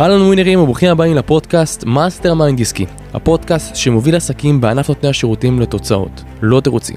אהלן 0.00 0.20
ווינרים 0.20 0.60
וברוכים 0.60 0.90
הבאים 0.90 1.16
לפודקאסט 1.16 1.84
מאסטר 1.84 2.34
מיינד 2.34 2.60
עסקי, 2.60 2.86
הפודקאסט 3.14 3.76
שמוביל 3.76 4.16
עסקים 4.16 4.60
בענף 4.60 4.88
נותני 4.88 5.08
השירותים 5.08 5.60
לתוצאות, 5.60 6.22
לא 6.42 6.60
תירוצים. 6.60 6.96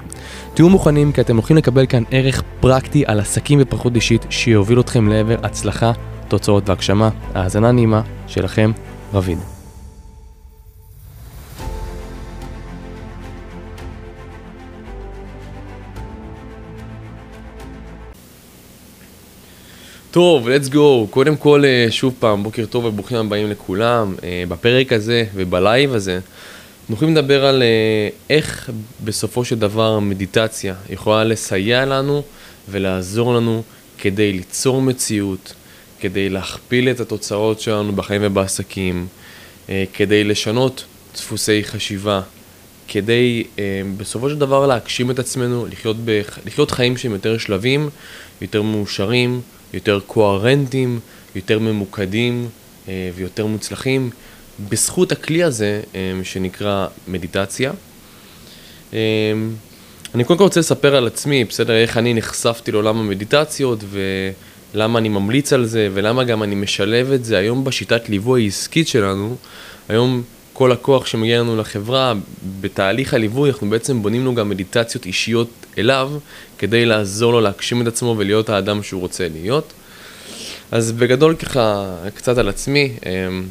תהיו 0.54 0.68
מוכנים 0.68 1.12
כי 1.12 1.20
אתם 1.20 1.36
הולכים 1.36 1.56
לקבל 1.56 1.86
כאן 1.86 2.02
ערך 2.10 2.42
פרקטי 2.60 3.04
על 3.06 3.20
עסקים 3.20 3.58
והתפתחות 3.62 3.96
אישית 3.96 4.26
שיוביל 4.30 4.80
אתכם 4.80 5.08
לעבר 5.08 5.36
הצלחה, 5.42 5.92
תוצאות 6.28 6.68
והגשמה. 6.68 7.10
האזנה 7.34 7.72
נעימה 7.72 8.02
שלכם, 8.26 8.72
רביד. 9.14 9.53
טוב, 20.14 20.48
let's 20.48 20.72
go. 20.72 21.10
קודם 21.10 21.36
כל, 21.36 21.64
אה, 21.64 21.86
שוב 21.90 22.14
פעם, 22.18 22.42
בוקר 22.42 22.66
טוב 22.66 22.84
וברוכים 22.84 23.16
הבאים 23.16 23.50
לכולם. 23.50 24.14
אה, 24.24 24.44
בפרק 24.48 24.92
הזה 24.92 25.24
ובלייב 25.34 25.94
הזה, 25.94 26.14
אנחנו 26.14 26.24
הולכים 26.88 27.16
לדבר 27.16 27.46
על 27.46 27.62
אה, 27.62 28.08
איך 28.30 28.70
בסופו 29.04 29.44
של 29.44 29.58
דבר 29.58 29.98
מדיטציה 29.98 30.74
יכולה 30.90 31.24
לסייע 31.24 31.84
לנו 31.84 32.22
ולעזור 32.68 33.34
לנו 33.34 33.62
כדי 33.98 34.32
ליצור 34.32 34.82
מציאות, 34.82 35.54
כדי 36.00 36.28
להכפיל 36.28 36.88
את 36.88 37.00
התוצאות 37.00 37.60
שלנו 37.60 37.92
בחיים 37.92 38.20
ובעסקים, 38.24 39.06
כדי 39.92 40.24
לשנות 40.24 40.84
דפוסי 41.14 41.64
חשיבה, 41.64 42.20
כדי 42.88 43.44
בסופו 43.96 44.30
של 44.30 44.38
דבר 44.38 44.66
להגשים 44.66 45.10
את 45.10 45.18
עצמנו, 45.18 45.66
לחיות, 45.66 45.96
ב, 46.04 46.20
לחיות 46.46 46.70
חיים 46.70 46.96
שהם 46.96 47.12
יותר 47.12 47.38
שלבים, 47.38 47.88
יותר 48.40 48.62
מאושרים. 48.62 49.40
יותר 49.74 50.00
קוהרנטיים, 50.06 51.00
יותר 51.34 51.58
ממוקדים 51.58 52.48
אה, 52.88 53.10
ויותר 53.14 53.46
מוצלחים, 53.46 54.10
בזכות 54.68 55.12
הכלי 55.12 55.44
הזה 55.44 55.80
אה, 55.94 56.00
שנקרא 56.22 56.86
מדיטציה. 57.08 57.72
אה, 58.94 58.98
אני 60.14 60.24
קודם 60.24 60.38
כל 60.38 60.44
רוצה 60.44 60.60
לספר 60.60 60.96
על 60.96 61.06
עצמי, 61.06 61.44
בסדר, 61.44 61.72
איך 61.72 61.96
אני 61.98 62.14
נחשפתי 62.14 62.72
לעולם 62.72 62.98
המדיטציות 62.98 63.84
ולמה 64.74 64.98
אני 64.98 65.08
ממליץ 65.08 65.52
על 65.52 65.64
זה 65.64 65.88
ולמה 65.94 66.24
גם 66.24 66.42
אני 66.42 66.54
משלב 66.54 67.12
את 67.12 67.24
זה 67.24 67.38
היום 67.38 67.64
בשיטת 67.64 68.08
ליווי 68.08 68.42
העסקית 68.42 68.88
שלנו. 68.88 69.36
היום 69.88 70.22
כל 70.52 70.72
הכוח 70.72 71.06
שמגיע 71.06 71.40
לנו 71.40 71.56
לחברה, 71.56 72.14
בתהליך 72.60 73.14
הליווי 73.14 73.50
אנחנו 73.50 73.70
בעצם 73.70 74.02
בונים 74.02 74.24
לו 74.24 74.34
גם 74.34 74.48
מדיטציות 74.48 75.06
אישיות 75.06 75.48
אליו, 75.78 76.12
כדי 76.58 76.84
לעזור 76.84 77.32
לו 77.32 77.40
להגשים 77.40 77.82
את 77.82 77.86
עצמו 77.86 78.14
ולהיות 78.18 78.48
האדם 78.48 78.82
שהוא 78.82 79.00
רוצה 79.00 79.28
להיות. 79.28 79.72
אז 80.72 80.92
בגדול 80.92 81.34
ככה, 81.34 81.96
קצת 82.14 82.38
על 82.38 82.48
עצמי, 82.48 82.92
אמ, 83.06 83.44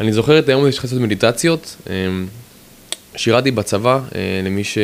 אני 0.00 0.12
זוכר 0.12 0.38
את 0.38 0.48
היום 0.48 0.62
הזה 0.62 0.72
שהתחלתי 0.72 0.94
לעשות 0.94 1.06
מדיטציות, 1.06 1.76
אמ, 1.90 2.26
שירתי 3.16 3.50
בצבא, 3.50 4.00
אה, 4.14 4.40
למי, 4.44 4.64
ש... 4.64 4.78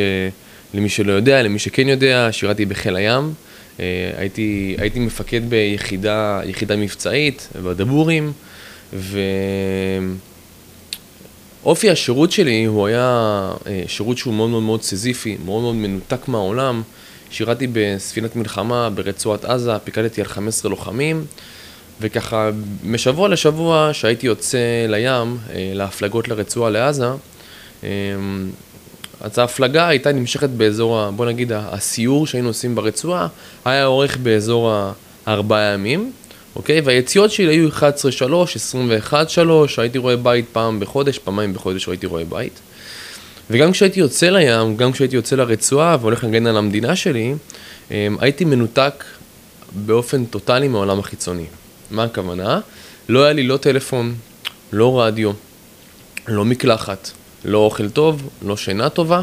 למי 0.73 0.89
שלא 0.89 1.11
יודע, 1.11 1.43
למי 1.43 1.59
שכן 1.59 1.87
יודע, 1.87 2.27
שירתי 2.31 2.65
בחיל 2.65 2.95
הים. 2.95 3.33
אה, 3.79 4.11
הייתי, 4.17 4.75
הייתי 4.77 4.99
מפקד 4.99 5.41
ביחידה 5.49 6.75
מבצעית, 6.77 7.49
בדבורים, 7.63 8.31
ו... 8.93 9.19
אופי 11.65 11.89
השירות 11.89 12.31
שלי 12.31 12.65
הוא 12.65 12.87
היה 12.87 13.51
אה, 13.67 13.83
שירות 13.87 14.17
שהוא 14.17 14.33
מאוד 14.33 14.49
מאוד 14.49 14.63
מאוד 14.63 14.81
סיזיפי, 14.81 15.37
מאוד 15.45 15.61
מאוד 15.61 15.75
מנותק 15.75 16.27
מהעולם. 16.27 16.81
שירתי 17.29 17.67
בספינת 17.73 18.35
מלחמה 18.35 18.89
ברצועת 18.89 19.45
עזה, 19.45 19.79
פיקדתי 19.79 20.21
על 20.21 20.27
15 20.27 20.71
לוחמים, 20.71 21.25
וככה 22.01 22.49
משבוע 22.83 23.29
לשבוע 23.29 23.89
שהייתי 23.93 24.27
יוצא 24.27 24.57
לים, 24.89 25.37
אה, 25.53 25.71
להפלגות 25.73 26.27
לרצועה 26.27 26.69
לעזה, 26.69 27.07
אה, 27.83 27.89
אז 29.21 29.39
ההפלגה 29.39 29.87
הייתה 29.87 30.11
נמשכת 30.11 30.49
באזור, 30.49 31.09
בוא 31.09 31.25
נגיד, 31.25 31.51
הסיור 31.55 32.27
שהיינו 32.27 32.47
עושים 32.47 32.75
ברצועה, 32.75 33.27
היה 33.65 33.85
אורך 33.85 34.17
באזור 34.17 34.71
הארבעה 35.25 35.73
ימים. 35.73 36.11
אוקיי? 36.55 36.81
והיציאות 36.81 37.31
שלי 37.31 37.47
היו 37.47 37.69
11-3, 37.69 37.73
21-3, 39.11 39.11
הייתי 39.77 39.97
רואה 39.97 40.15
בית 40.15 40.45
פעם 40.51 40.79
בחודש, 40.79 41.17
פעמיים 41.17 41.53
בחודש 41.53 41.87
הייתי 41.87 42.05
רואה 42.05 42.23
בית. 42.25 42.59
וגם 43.49 43.71
כשהייתי 43.71 43.99
יוצא 43.99 44.29
לים, 44.29 44.77
גם 44.77 44.91
כשהייתי 44.91 45.15
יוצא 45.15 45.35
לרצועה 45.35 45.97
והולך 46.01 46.23
להגן 46.23 46.47
על 46.47 46.57
המדינה 46.57 46.95
שלי, 46.95 47.33
אמ, 47.91 48.17
הייתי 48.19 48.45
מנותק 48.45 49.03
באופן 49.85 50.25
טוטאלי 50.25 50.67
מהעולם 50.67 50.99
החיצוני. 50.99 51.45
מה 51.91 52.03
הכוונה? 52.03 52.59
לא 53.09 53.23
היה 53.23 53.33
לי 53.33 53.43
לא 53.43 53.57
טלפון, 53.57 54.15
לא 54.73 55.01
רדיו, 55.01 55.31
לא 56.27 56.45
מקלחת, 56.45 57.11
לא 57.45 57.57
אוכל 57.57 57.89
טוב, 57.89 58.29
לא 58.45 58.57
שינה 58.57 58.89
טובה. 58.89 59.21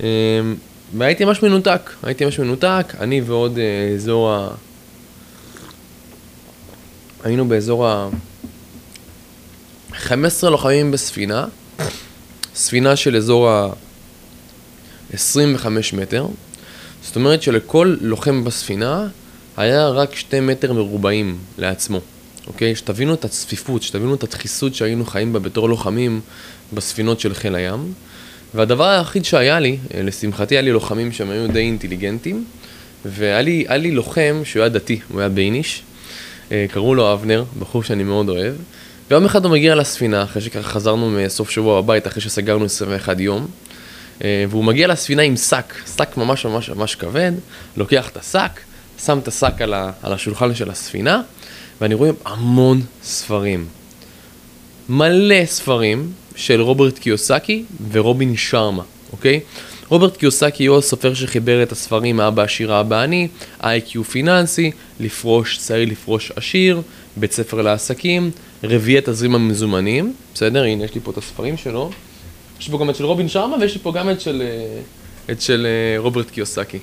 אמ, 0.00 0.06
והייתי 0.98 1.24
ממש 1.24 1.42
מנותק, 1.42 1.90
הייתי 2.02 2.24
ממש 2.24 2.38
מנותק, 2.38 2.94
אני 3.00 3.20
ועוד 3.20 3.58
אזור 3.94 4.30
ה... 4.30 4.48
היינו 7.24 7.48
באזור 7.48 7.86
ה... 7.86 8.08
15 9.92 10.50
לוחמים 10.50 10.90
בספינה, 10.90 11.46
ספינה 12.54 12.96
של 12.96 13.16
אזור 13.16 13.48
ה... 13.48 13.68
25 15.12 15.92
מטר, 15.92 16.26
זאת 17.02 17.16
אומרת 17.16 17.42
שלכל 17.42 17.96
לוחם 18.00 18.44
בספינה 18.44 19.06
היה 19.56 19.88
רק 19.88 20.14
2 20.14 20.46
מטר 20.46 20.72
מרובעים 20.72 21.38
לעצמו, 21.58 22.00
אוקיי? 22.46 22.76
שתבינו 22.76 23.14
את 23.14 23.24
הצפיפות, 23.24 23.82
שתבינו 23.82 24.14
את 24.14 24.22
הדחיסות 24.22 24.74
שהיינו 24.74 25.04
חיים 25.04 25.32
בה 25.32 25.38
בתור 25.38 25.68
לוחמים 25.68 26.20
בספינות 26.72 27.20
של 27.20 27.34
חיל 27.34 27.54
הים. 27.54 27.92
והדבר 28.54 28.84
היחיד 28.84 29.24
שהיה 29.24 29.60
לי, 29.60 29.78
לשמחתי 29.94 30.54
היה 30.54 30.62
לי 30.62 30.72
לוחמים 30.72 31.12
שהם 31.12 31.30
היו 31.30 31.48
די 31.48 31.58
אינטליגנטים, 31.58 32.44
והיה 33.04 33.42
לי, 33.42 33.64
לי 33.68 33.90
לוחם 33.90 34.40
שהוא 34.44 34.62
היה 34.62 34.68
דתי, 34.68 35.00
הוא 35.08 35.20
היה 35.20 35.28
בייניש, 35.28 35.82
אה, 35.82 35.87
קראו 36.70 36.94
לו 36.94 37.12
אבנר, 37.12 37.44
בחור 37.58 37.82
שאני 37.82 38.04
מאוד 38.04 38.28
אוהב. 38.28 38.54
ויום 39.10 39.24
אחד 39.24 39.44
הוא 39.44 39.52
מגיע 39.52 39.74
לספינה, 39.74 40.22
אחרי 40.22 40.42
שככה 40.42 40.62
חזרנו 40.62 41.10
מסוף 41.10 41.50
שבוע 41.50 41.80
בבית, 41.80 42.06
אחרי 42.06 42.22
שסגרנו 42.22 42.64
21 42.64 43.20
יום. 43.20 43.46
אה, 44.24 44.44
והוא 44.48 44.64
מגיע 44.64 44.86
לספינה 44.86 45.22
עם 45.22 45.36
שק, 45.36 45.74
שק 45.96 46.16
ממש 46.16 46.46
ממש 46.46 46.70
ממש 46.70 46.94
כבד, 46.94 47.32
לוקח 47.76 48.08
את 48.08 48.16
השק, 48.16 48.60
שם 49.04 49.18
את 49.18 49.28
השק 49.28 49.60
על, 49.60 49.74
על 50.02 50.12
השולחן 50.12 50.54
של 50.54 50.70
הספינה, 50.70 51.22
ואני 51.80 51.94
רואה 51.94 52.10
המון 52.24 52.82
ספרים. 53.02 53.66
מלא 54.88 55.46
ספרים 55.46 56.12
של 56.36 56.60
רוברט 56.60 56.98
קיוסקי 56.98 57.64
ורובין 57.92 58.36
שרמה, 58.36 58.82
אוקיי? 59.12 59.40
רוברט 59.88 60.16
קיוסקי 60.16 60.66
הוא 60.66 60.78
הסופר 60.78 61.14
שחיבר 61.14 61.62
את 61.62 61.72
הספרים 61.72 62.20
האבא 62.20 62.42
עשיר 62.42 62.72
האבא 62.72 63.02
עני, 63.02 63.28
איי-קיו 63.62 64.04
פיננסי, 64.04 64.70
לפרוש 65.00 65.58
צעיר 65.58 65.88
לפרוש 65.88 66.32
עשיר, 66.36 66.82
בית 67.16 67.32
ספר 67.32 67.62
לעסקים, 67.62 68.30
רביעי 68.64 69.00
תזרים 69.04 69.34
המזומנים, 69.34 70.14
בסדר? 70.34 70.64
הנה 70.64 70.84
יש 70.84 70.94
לי 70.94 71.00
פה 71.00 71.10
את 71.10 71.18
הספרים 71.18 71.56
שלו. 71.56 71.90
יש 72.60 72.68
פה 72.68 72.78
גם 72.78 72.90
את 72.90 72.96
של 72.96 73.04
רובין 73.04 73.28
שרמה 73.28 73.56
ויש 73.56 73.74
לי 73.74 73.80
פה 73.82 73.92
גם 73.92 74.10
את 74.10 74.20
של, 74.20 74.42
אה, 74.42 74.80
את 75.32 75.40
של 75.40 75.66
אה, 75.66 75.98
רוברט 75.98 76.30
קיוסקי. 76.30 76.78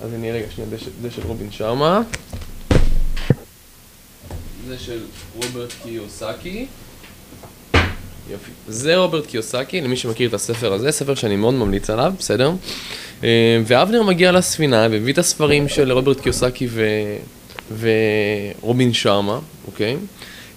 אז 0.00 0.14
אני 0.14 0.32
רגע, 0.32 0.46
שנייה, 0.54 0.70
זה, 0.70 0.76
זה 1.02 1.10
של 1.10 1.22
רובין 1.26 1.48
שרמה. 1.50 2.02
זה 4.68 4.78
של 4.78 5.00
רוברט 5.36 5.72
קיוסקי. 5.82 6.66
יופי. 8.30 8.50
זה 8.68 8.96
רוברט 8.96 9.26
קיוסקי, 9.26 9.80
למי 9.80 9.96
שמכיר 9.96 10.28
את 10.28 10.34
הספר 10.34 10.72
הזה, 10.72 10.92
ספר 10.92 11.14
שאני 11.14 11.36
מאוד 11.36 11.54
ממליץ 11.54 11.90
עליו, 11.90 12.12
בסדר? 12.18 12.52
אה, 13.24 13.60
ואבנר 13.66 14.02
מגיע 14.02 14.32
לספינה 14.32 14.88
והביא 14.90 15.12
את 15.12 15.18
הספרים 15.18 15.68
של 15.68 15.92
רוברט 15.92 16.20
קיוסקי 16.20 16.66
ו... 16.70 16.86
ורובין 17.78 18.92
שרמה, 18.92 19.38
אוקיי? 19.66 19.96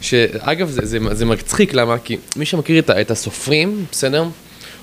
שאגב, 0.02 0.70
זה, 0.70 0.86
זה, 0.86 1.00
זה 1.12 1.26
מצחיק, 1.26 1.74
למה? 1.74 1.98
כי 1.98 2.18
מי 2.36 2.46
שמכיר 2.46 2.80
את, 2.80 2.90
את 2.90 3.12
הסופרים, 3.12 3.86
בסדר? 3.92 4.26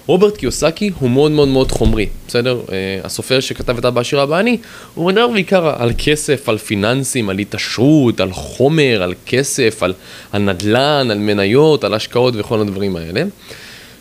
רוברט 0.06 0.36
קיוסקי 0.36 0.90
הוא 0.98 1.10
מאוד 1.10 1.30
מאוד 1.30 1.48
מאוד 1.48 1.72
חומרי, 1.72 2.06
בסדר? 2.28 2.60
Uh, 2.66 2.70
הסופר 3.04 3.40
שכתב 3.40 3.78
את 3.78 3.84
אבא 3.84 4.00
עשיר 4.00 4.22
אבא 4.22 4.40
אני, 4.40 4.58
הוא 4.94 5.06
מדבר 5.06 5.28
בעיקר 5.28 5.82
על 5.82 5.92
כסף, 5.98 6.48
על 6.48 6.58
פיננסים, 6.58 7.28
על 7.28 7.38
התעשרות, 7.38 8.20
על 8.20 8.32
חומר, 8.32 9.02
על 9.02 9.14
כסף, 9.26 9.82
על, 9.82 9.94
על 10.32 10.42
נדל"ן, 10.42 11.08
על 11.10 11.18
מניות, 11.18 11.84
על 11.84 11.94
השקעות 11.94 12.34
וכל 12.36 12.60
הדברים 12.60 12.96
האלה. 12.96 13.22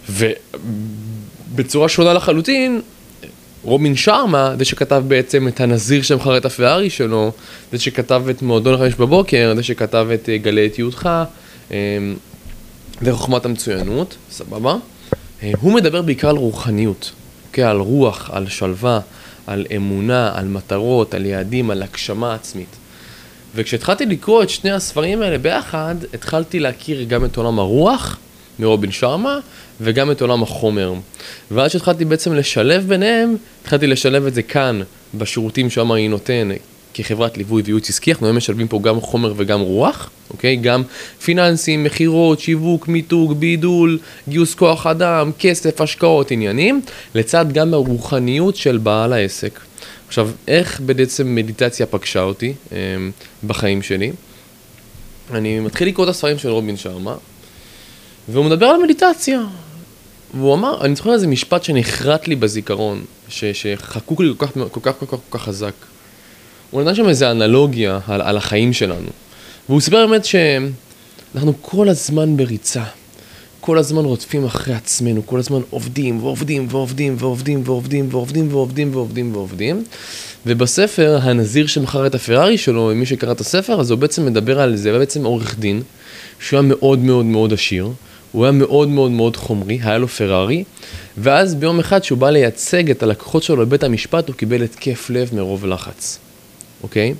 ובצורה 0.09 1.89
שונה 1.89 2.13
לחלוטין, 2.13 2.81
רובין 3.63 3.95
שרמה, 3.95 4.55
זה 4.57 4.65
שכתב 4.65 5.03
בעצם 5.07 5.47
את 5.47 5.61
הנזיר 5.61 6.01
שמכר 6.01 6.37
את 6.37 6.45
הפרארי 6.45 6.89
שלו, 6.89 7.31
זה 7.71 7.79
שכתב 7.79 8.23
את 8.29 8.41
מועדון 8.41 8.73
החמש 8.73 8.93
בבוקר, 8.95 9.53
זה 9.55 9.63
שכתב 9.63 10.07
את 10.13 10.29
אה, 10.29 10.37
גלי 10.37 10.65
את 10.65 10.79
יהודך, 10.79 11.09
אה, 11.71 11.77
וחוכמת 13.01 13.45
המצוינות, 13.45 14.15
סבבה? 14.31 14.75
אה, 15.43 15.51
הוא 15.61 15.73
מדבר 15.73 16.01
בעיקר 16.01 16.29
על 16.29 16.35
רוחניות, 16.35 17.11
אוקיי? 17.47 17.63
על 17.63 17.77
רוח, 17.77 18.29
על 18.33 18.49
שלווה, 18.49 18.99
על 19.47 19.65
אמונה, 19.75 20.31
על 20.35 20.47
מטרות, 20.47 21.13
על 21.13 21.25
יעדים, 21.25 21.71
על 21.71 21.83
הגשמה 21.83 22.33
עצמית. 22.33 22.75
וכשהתחלתי 23.55 24.05
לקרוא 24.05 24.43
את 24.43 24.49
שני 24.49 24.71
הספרים 24.71 25.21
האלה 25.21 25.37
ביחד, 25.37 25.95
התחלתי 26.13 26.59
להכיר 26.59 27.03
גם 27.03 27.25
את 27.25 27.37
עולם 27.37 27.59
הרוח 27.59 28.17
מרובין 28.59 28.91
שרמה, 28.91 29.39
וגם 29.81 30.11
את 30.11 30.21
עולם 30.21 30.43
החומר. 30.43 30.93
ואז 31.51 31.71
שהתחלתי 31.71 32.05
בעצם 32.05 32.33
לשלב 32.33 32.87
ביניהם, 32.87 33.35
התחלתי 33.61 33.87
לשלב 33.87 34.25
את 34.25 34.33
זה 34.33 34.41
כאן, 34.41 34.81
בשירותים 35.13 35.69
שהמרי 35.69 36.07
נותן, 36.07 36.49
כחברת 36.97 37.37
ליווי 37.37 37.61
וייעוץ 37.65 37.89
עסקי, 37.89 38.11
אנחנו 38.11 38.27
היום 38.27 38.37
משלבים 38.37 38.67
פה 38.67 38.79
גם 38.83 39.01
חומר 39.01 39.33
וגם 39.37 39.61
רוח, 39.61 40.09
אוקיי? 40.29 40.55
גם 40.55 40.83
פיננסים, 41.23 41.83
מכירות, 41.83 42.39
שיווק, 42.39 42.87
מיתוג, 42.87 43.33
בידול, 43.33 43.99
גיוס 44.29 44.55
כוח 44.55 44.87
אדם, 44.87 45.31
כסף, 45.39 45.81
השקעות, 45.81 46.31
עניינים, 46.31 46.81
לצד 47.15 47.45
גם 47.51 47.73
הרוחניות 47.73 48.55
של 48.55 48.77
בעל 48.77 49.13
העסק. 49.13 49.59
עכשיו, 50.07 50.29
איך 50.47 50.81
בעצם 50.85 51.35
מדיטציה 51.35 51.85
פגשה 51.85 52.21
אותי 52.21 52.53
אה, 52.71 52.77
בחיים 53.47 53.81
שלי? 53.81 54.11
אני 55.33 55.59
מתחיל 55.59 55.87
לקרוא 55.87 56.05
את 56.05 56.09
הספרים 56.09 56.37
של 56.37 56.49
רובין 56.49 56.77
שרמה, 56.77 57.15
והוא 58.29 58.45
מדבר 58.45 58.65
על 58.65 58.83
מדיטציה. 58.83 59.41
והוא 60.33 60.53
אמר, 60.53 60.85
אני 60.85 60.95
זוכר 60.95 61.13
איזה 61.13 61.27
משפט 61.27 61.63
שנחרט 61.63 62.27
לי 62.27 62.35
בזיכרון, 62.35 63.05
ש, 63.27 63.43
שחקוק 63.45 64.21
לי 64.21 64.33
כל 64.37 64.47
כך, 64.47 64.53
כל 64.53 64.79
כך, 64.81 64.93
כל 64.99 65.05
כך, 65.05 65.17
כל 65.29 65.37
כך 65.37 65.43
חזק. 65.43 65.73
הוא 66.75 66.83
נתן 66.83 66.95
שם 66.95 67.09
איזה 67.09 67.31
אנלוגיה 67.31 67.99
על, 68.07 68.21
על 68.21 68.37
החיים 68.37 68.73
שלנו. 68.73 69.09
והוא 69.69 69.81
סיפר 69.81 70.07
באמת 70.07 70.25
שאנחנו 70.25 71.53
כל 71.61 71.89
הזמן 71.89 72.37
בריצה. 72.37 72.83
כל 73.61 73.77
הזמן 73.77 74.05
רודפים 74.05 74.45
אחרי 74.45 74.73
עצמנו, 74.73 75.25
כל 75.25 75.39
הזמן 75.39 75.59
עובדים 75.69 76.23
ועובדים 76.23 76.67
ועובדים 76.69 77.15
ועובדים 77.19 77.61
ועובדים 77.65 78.07
ועובדים 78.11 78.47
ועובדים 78.51 78.95
ועובדים 78.95 79.35
ועובדים. 79.35 79.83
ובספר, 80.45 81.19
הנזיר 81.21 81.67
שמכר 81.67 82.07
את 82.07 82.15
הפרארי 82.15 82.57
שלו, 82.57 82.91
מי 82.95 83.05
שקרא 83.05 83.31
את 83.31 83.41
הספר, 83.41 83.79
אז 83.79 83.91
הוא 83.91 83.99
בעצם 83.99 84.25
מדבר 84.25 84.59
על 84.59 84.75
זה, 84.75 84.91
הוא 84.91 84.99
בעצם 84.99 85.25
עורך 85.25 85.59
דין, 85.59 85.81
שהוא 86.39 86.59
היה 86.59 86.67
מאוד 86.69 86.99
מאוד 86.99 87.25
מאוד 87.25 87.53
עשיר, 87.53 87.89
הוא 88.31 88.45
היה 88.45 88.51
מאוד 88.51 88.87
מאוד 88.87 89.11
מאוד 89.11 89.37
חומרי, 89.37 89.79
היה 89.83 89.97
לו 89.97 90.07
פרארי, 90.07 90.63
ואז 91.17 91.55
ביום 91.55 91.79
אחד 91.79 92.03
שהוא 92.03 92.17
בא 92.17 92.29
לייצג 92.29 92.89
את 92.89 93.03
הלקוחות 93.03 93.43
שלו 93.43 93.61
לבית 93.61 93.83
המשפט, 93.83 94.27
הוא 94.27 94.35
קיבל 94.35 94.63
התקף 94.63 95.09
לב 95.09 95.29
מרוב 95.33 95.65
לחץ, 95.65 96.19
אוקיי? 96.85 97.13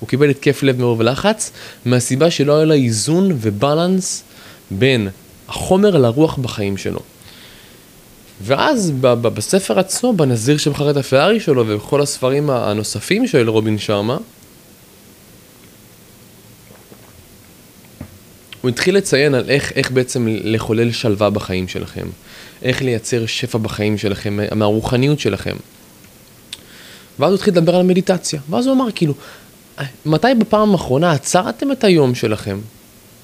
הוא 0.00 0.08
קיבל 0.08 0.30
התקף 0.30 0.62
לב 0.62 0.80
מרוב 0.80 1.02
לחץ, 1.02 1.50
מהסיבה 1.84 2.30
שלא 2.30 2.56
היה 2.56 2.64
לו 2.64 2.74
איזון 2.74 3.28
ובלנס 3.40 4.22
בין 4.70 5.08
החומר 5.48 5.90
לרוח 5.96 6.38
בחיים 6.38 6.76
שלו. 6.76 7.00
ואז 8.42 8.92
בספר 9.22 9.78
עצמו, 9.78 10.12
בנזיר 10.12 10.56
שמכר 10.56 10.90
את 10.90 10.96
הפרארי 10.96 11.40
שלו 11.40 11.64
ובכל 11.66 12.00
הספרים 12.00 12.50
הנוספים 12.50 13.26
של 13.26 13.50
רובין 13.50 13.78
שרמה, 13.78 14.18
הוא 18.60 18.68
התחיל 18.68 18.96
לציין 18.96 19.34
על 19.34 19.50
איך, 19.50 19.72
איך 19.72 19.90
בעצם 19.90 20.26
לחולל 20.28 20.92
שלווה 20.92 21.30
בחיים 21.30 21.68
שלכם, 21.68 22.06
איך 22.62 22.82
לייצר 22.82 23.26
שפע 23.26 23.58
בחיים 23.58 23.98
שלכם, 23.98 24.38
מהרוחניות 24.54 25.20
שלכם. 25.20 25.56
ואז 27.18 27.30
הוא 27.30 27.34
התחיל 27.34 27.52
לדבר 27.52 27.76
על 27.76 27.82
מדיטציה, 27.82 28.40
ואז 28.50 28.66
הוא 28.66 28.74
אמר 28.74 28.86
כאילו, 28.94 29.14
מתי 30.06 30.26
בפעם 30.38 30.72
האחרונה 30.72 31.12
עצרתם 31.12 31.72
את 31.72 31.84
היום 31.84 32.14
שלכם? 32.14 32.60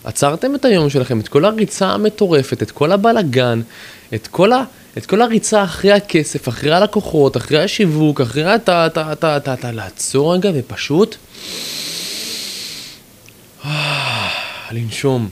עצרתם 0.05 0.55
את 0.55 0.64
היום 0.64 0.90
שלכם, 0.90 1.20
את 1.20 1.29
כל 1.29 1.44
הריצה 1.44 1.88
המטורפת, 1.88 2.62
את 2.62 2.70
כל 2.70 2.93
הבלגן, 2.93 3.61
את 4.14 4.26
כל, 4.26 4.52
ה, 4.52 4.64
את 4.99 5.06
כל 5.06 5.23
הריצה 5.23 5.64
אחרי 5.64 5.93
הכסף, 5.93 6.49
אחרי 6.49 6.73
הלקוחות, 6.73 7.37
אחרי 7.37 7.62
השיווק, 7.62 8.20
אחרי 8.20 8.44
הטה, 8.44 8.88
טה, 8.94 9.14
טה, 9.14 9.40
טה, 9.40 9.56
טה, 9.56 9.73
לעצור 9.73 10.35
רגע 10.35 10.50
ופשוט 10.55 11.17
לנשום. 14.70 15.29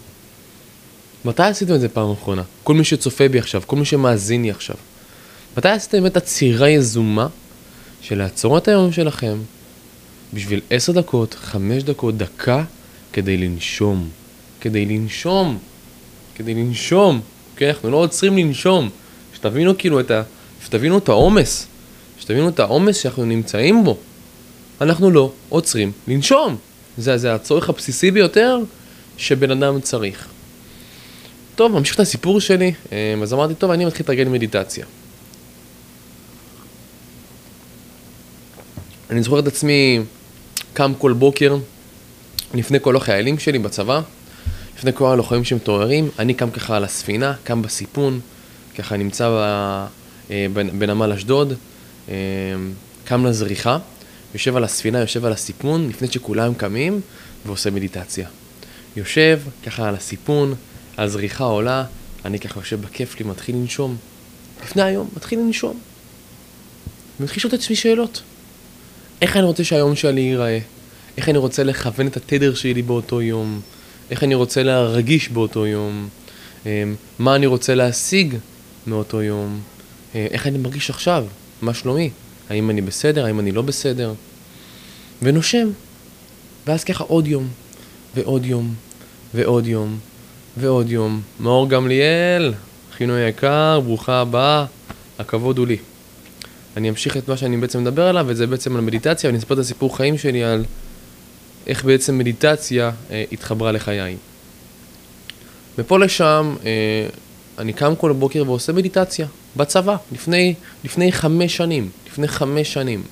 מתי 1.25 1.43
עשיתם 1.43 1.75
את 1.75 1.81
זה 1.81 1.89
פעם 1.89 2.11
אחרונה? 2.11 2.43
כל 2.65 2.75
מי 2.75 2.85
שצופה 2.85 3.29
בי 3.29 3.39
עכשיו, 3.39 3.63
כל 3.67 3.77
מי 3.77 3.85
שמאזין 3.85 4.43
לי 4.43 4.51
עכשיו. 4.51 4.77
מתי 5.57 5.69
עשיתם 5.69 5.99
באמת 5.99 6.17
עצירה 6.17 6.69
יזומה 6.69 7.27
של 8.01 8.19
לעצור 8.19 8.59
את 8.59 8.69
היום 8.69 8.93
שלכם 8.93 9.39
בשביל 10.35 10.61
עשר 10.71 10.93
דקות, 10.93 11.35
חמש 11.35 11.83
דקות, 11.83 12.17
דקה, 12.17 12.65
כדי 13.13 13.37
לנשום. 13.37 14.09
כדי 14.61 14.87
לנשום. 14.87 15.59
כדי 16.35 16.55
לנשום. 16.55 17.21
אוקיי? 17.53 17.71
אנחנו 17.71 17.91
לא 17.91 17.97
עוצרים 17.97 18.39
לנשום. 18.39 18.91
שתבינו 19.35 19.79
כאילו 19.79 20.01
את 20.01 20.11
ה... 20.11 20.23
שתבינו 20.65 20.99
את 20.99 21.09
העומס. 21.09 21.67
שתבינו 22.21 22.49
את 22.49 22.61
העומס 22.61 22.97
שאנחנו 22.97 23.25
נמצאים 23.25 23.85
בו. 23.85 23.99
אנחנו 24.81 25.11
לא 25.11 25.33
עוצרים 25.49 25.93
לנשום. 26.09 26.57
זה, 26.99 27.19
זה 27.19 27.35
הצורך 27.35 27.69
הבסיסי 27.69 28.11
ביותר 28.11 28.59
שבן 29.17 29.51
אדם 29.51 29.81
צריך. 29.81 30.29
טוב, 31.55 31.73
ממשיך 31.73 31.95
את 31.95 32.01
הסיפור 32.01 32.41
שלי, 32.41 32.73
אה, 32.93 33.15
אז 33.23 33.33
אמרתי, 33.33 33.55
טוב, 33.55 33.71
אני 33.71 33.85
מתחיל 33.85 34.05
לתרגל 34.05 34.29
מדיטציה. 34.29 34.87
אני 39.11 39.23
זוכר 39.23 39.39
את 39.39 39.47
עצמי 39.47 40.01
קם 40.73 40.93
כל 40.99 41.13
בוקר, 41.13 41.57
לפני 42.55 42.79
כל 42.81 42.97
החיילים 42.97 43.39
שלי 43.39 43.59
בצבא, 43.59 44.01
לפני 44.79 44.93
כל 44.95 45.07
הלוחמים 45.07 45.45
שמתעוררים, 45.45 46.11
אני 46.19 46.35
קם 46.35 46.51
ככה 46.51 46.77
על 46.77 46.85
הספינה, 46.85 47.35
קם 47.45 47.63
בסיפון, 47.63 48.21
ככה 48.79 48.97
נמצא 48.97 49.29
אה, 50.31 50.47
בנמל 50.79 51.13
אשדוד, 51.13 51.53
אה, 52.09 52.15
קם 53.05 53.27
לזריחה, 53.27 53.79
יושב 54.35 54.57
על 54.57 54.65
הספינה, 54.65 55.01
יושב 55.01 55.25
על 55.25 55.33
הסיפון, 55.33 55.89
לפני 55.89 56.09
שכולם 56.09 56.55
קמים, 56.55 57.01
ועושה 57.47 57.71
מדיטציה. 57.71 58.29
יושב 58.97 59.41
ככה 59.67 59.89
על 59.89 59.95
הסיפון, 59.95 60.55
הזריחה 60.99 61.45
עולה, 61.45 61.85
אני 62.25 62.39
ככה 62.39 62.61
יושב 62.61 62.81
בכיף 62.81 63.21
לי, 63.21 63.27
מתחיל 63.27 63.57
לנשום. 63.57 63.97
לפני 64.65 64.83
היום, 64.83 65.09
מתחיל 65.17 65.39
לנשום. 65.39 65.81
ומתחיל 67.21 67.37
לשאול 67.39 67.55
את 67.55 67.59
עצמי 67.59 67.77
שאלות. 67.77 68.23
איך 69.23 69.37
אני 69.37 69.45
רוצה 69.45 69.65
שהיום 69.65 69.97
שלי 69.97 70.21
ייראה? 70.21 70.59
איך 71.17 71.29
אני 71.29 71.39
רוצה 71.39 71.65
לכוון 71.65 72.07
את 72.07 72.17
התדר 72.17 72.55
שלי 72.55 72.83
באותו 72.83 73.23
יום? 73.23 73.61
איך 74.11 74.25
אני 74.25 74.35
רוצה 74.35 74.63
להרגיש 74.63 75.29
באותו 75.29 75.67
יום? 75.67 76.09
אמ, 76.67 76.95
מה 77.19 77.37
אני 77.37 77.47
רוצה 77.47 77.75
להשיג 77.75 78.37
מאותו 78.87 79.23
יום? 79.23 79.61
אה, 80.15 80.27
איך 80.31 80.47
אני 80.47 80.59
מרגיש 80.59 80.91
עכשיו? 80.91 81.25
מה 81.63 81.75
שלומי? 81.75 82.11
האם 82.51 82.71
אני 82.71 82.81
בסדר? 82.81 83.25
האם 83.25 83.41
אני 83.41 83.53
לא 83.53 83.63
בסדר? 83.63 84.13
ונושם. 85.23 85.69
ואז 86.67 86.85
ככה 86.85 87.05
עוד 87.05 87.27
יום, 87.27 87.49
ועוד 88.15 88.47
יום, 88.47 88.75
ועוד 89.35 89.67
יום, 89.67 89.99
ועוד 90.57 90.91
יום. 90.91 91.21
מאור 91.41 91.69
גמליאל, 91.69 92.55
אחינו 92.93 93.15
היקר, 93.15 93.81
ברוכה 93.81 94.21
הבאה, 94.21 94.65
הכבוד 95.19 95.59
הוא 95.59 95.67
לי. 95.67 95.77
אני 96.77 96.89
אמשיך 96.89 97.17
את 97.17 97.29
מה 97.29 97.37
שאני 97.37 97.57
בעצם 97.57 97.81
מדבר 97.81 98.07
עליו, 98.07 98.25
וזה 98.29 98.47
בעצם 98.47 98.77
על 98.77 98.83
מדיטציה, 98.83 99.29
ואני 99.29 99.39
אספר 99.39 99.55
את 99.55 99.59
הסיפור 99.59 99.97
חיים 99.97 100.19
שלי 100.19 100.45
על 100.45 100.65
איך 101.67 101.85
בעצם 101.85 102.19
מדיטציה 102.19 102.91
אה, 103.11 103.25
התחברה 103.33 103.73
לחיי. 103.73 104.17
מפה 105.79 105.99
לשם, 105.99 106.57
אה, 106.65 107.07
אני 107.59 107.73
קם 107.73 107.95
כל 107.99 108.13
בוקר 108.13 108.43
ועושה 108.47 108.73
מדיטציה, 108.73 109.27
בצבא, 109.57 109.97
לפני, 110.13 110.55
לפני 110.85 111.13
חמש 111.13 111.57
שנים, 111.57 111.91
לפני 112.07 112.29
חמש 112.29 112.73
שנים. 112.73 113.03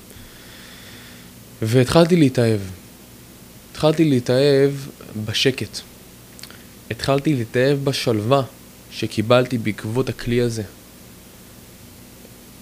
והתחלתי 1.61 2.15
להתאהב. 2.15 2.59
התחלתי 3.71 4.05
להתאהב 4.05 4.71
בשקט. 5.25 5.79
התחלתי 6.91 7.33
להתאהב 7.33 7.79
בשלווה 7.83 8.41
שקיבלתי 8.91 9.57
בעקבות 9.57 10.09
הכלי 10.09 10.41
הזה. 10.41 10.63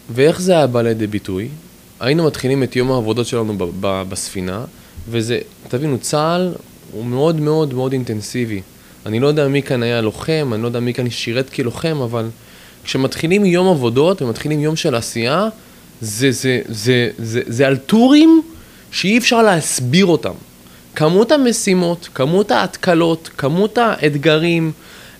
ואיך 0.09 0.41
זה 0.41 0.51
היה 0.51 0.67
בא 0.67 0.81
לידי 0.81 1.07
ביטוי? 1.07 1.47
היינו 1.99 2.25
מתחילים 2.25 2.63
את 2.63 2.75
יום 2.75 2.91
העבודות 2.91 3.27
שלנו 3.27 3.57
ב- 3.57 3.63
ב- 3.79 4.03
בספינה, 4.09 4.65
וזה, 5.09 5.39
תבינו, 5.67 5.97
צה"ל 5.97 6.53
הוא 6.91 7.05
מאוד 7.05 7.39
מאוד 7.39 7.73
מאוד 7.73 7.91
אינטנסיבי. 7.93 8.61
אני 9.05 9.19
לא 9.19 9.27
יודע 9.27 9.47
מי 9.47 9.61
כאן 9.61 9.83
היה 9.83 10.01
לוחם, 10.01 10.51
אני 10.53 10.61
לא 10.61 10.67
יודע 10.67 10.79
מי 10.79 10.93
כאן 10.93 11.09
שירת 11.09 11.49
כלוחם, 11.49 11.97
אבל 12.03 12.25
כשמתחילים 12.83 13.45
יום 13.45 13.67
עבודות 13.67 14.21
ומתחילים 14.21 14.59
יום 14.59 14.75
של 14.75 14.95
עשייה, 14.95 15.47
זה, 16.01 16.31
זה, 16.31 16.61
זה, 16.67 17.09
זה, 17.17 17.41
זה, 17.45 17.67
על 17.67 17.77
טורים 17.77 18.41
שאי 18.91 19.17
אפשר 19.17 19.41
להסביר 19.41 20.05
אותם. 20.05 20.33
כמות 20.95 21.31
המשימות, 21.31 22.09
כמות 22.13 22.51
ההתקלות, 22.51 23.29
כמות 23.37 23.77
האתגרים, 23.77 24.71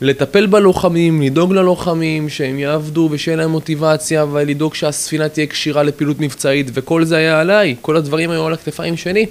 לטפל 0.04 0.46
בלוחמים, 0.46 1.22
לדאוג 1.22 1.54
ללוחמים, 1.54 2.30
שהם 2.30 2.60
יעבדו 2.60 3.10
ושיהיה 3.12 3.38
להם 3.38 3.52
מוטיבציה, 3.52 4.26
ולדאוג 4.26 4.76
שהספינה 4.76 5.30
תהיה 5.30 5.48
כשירה 5.48 5.84
לפעילות 5.84 6.20
מבצעית, 6.20 6.68
וכל 6.74 7.06
זה 7.06 7.18
היה 7.18 7.40
עליי, 7.40 7.76
כל 7.82 7.96
הדברים 7.96 8.30
היו 8.32 8.48
על 8.48 8.54
הכתפיים 8.54 8.98
שלי. 8.98 9.26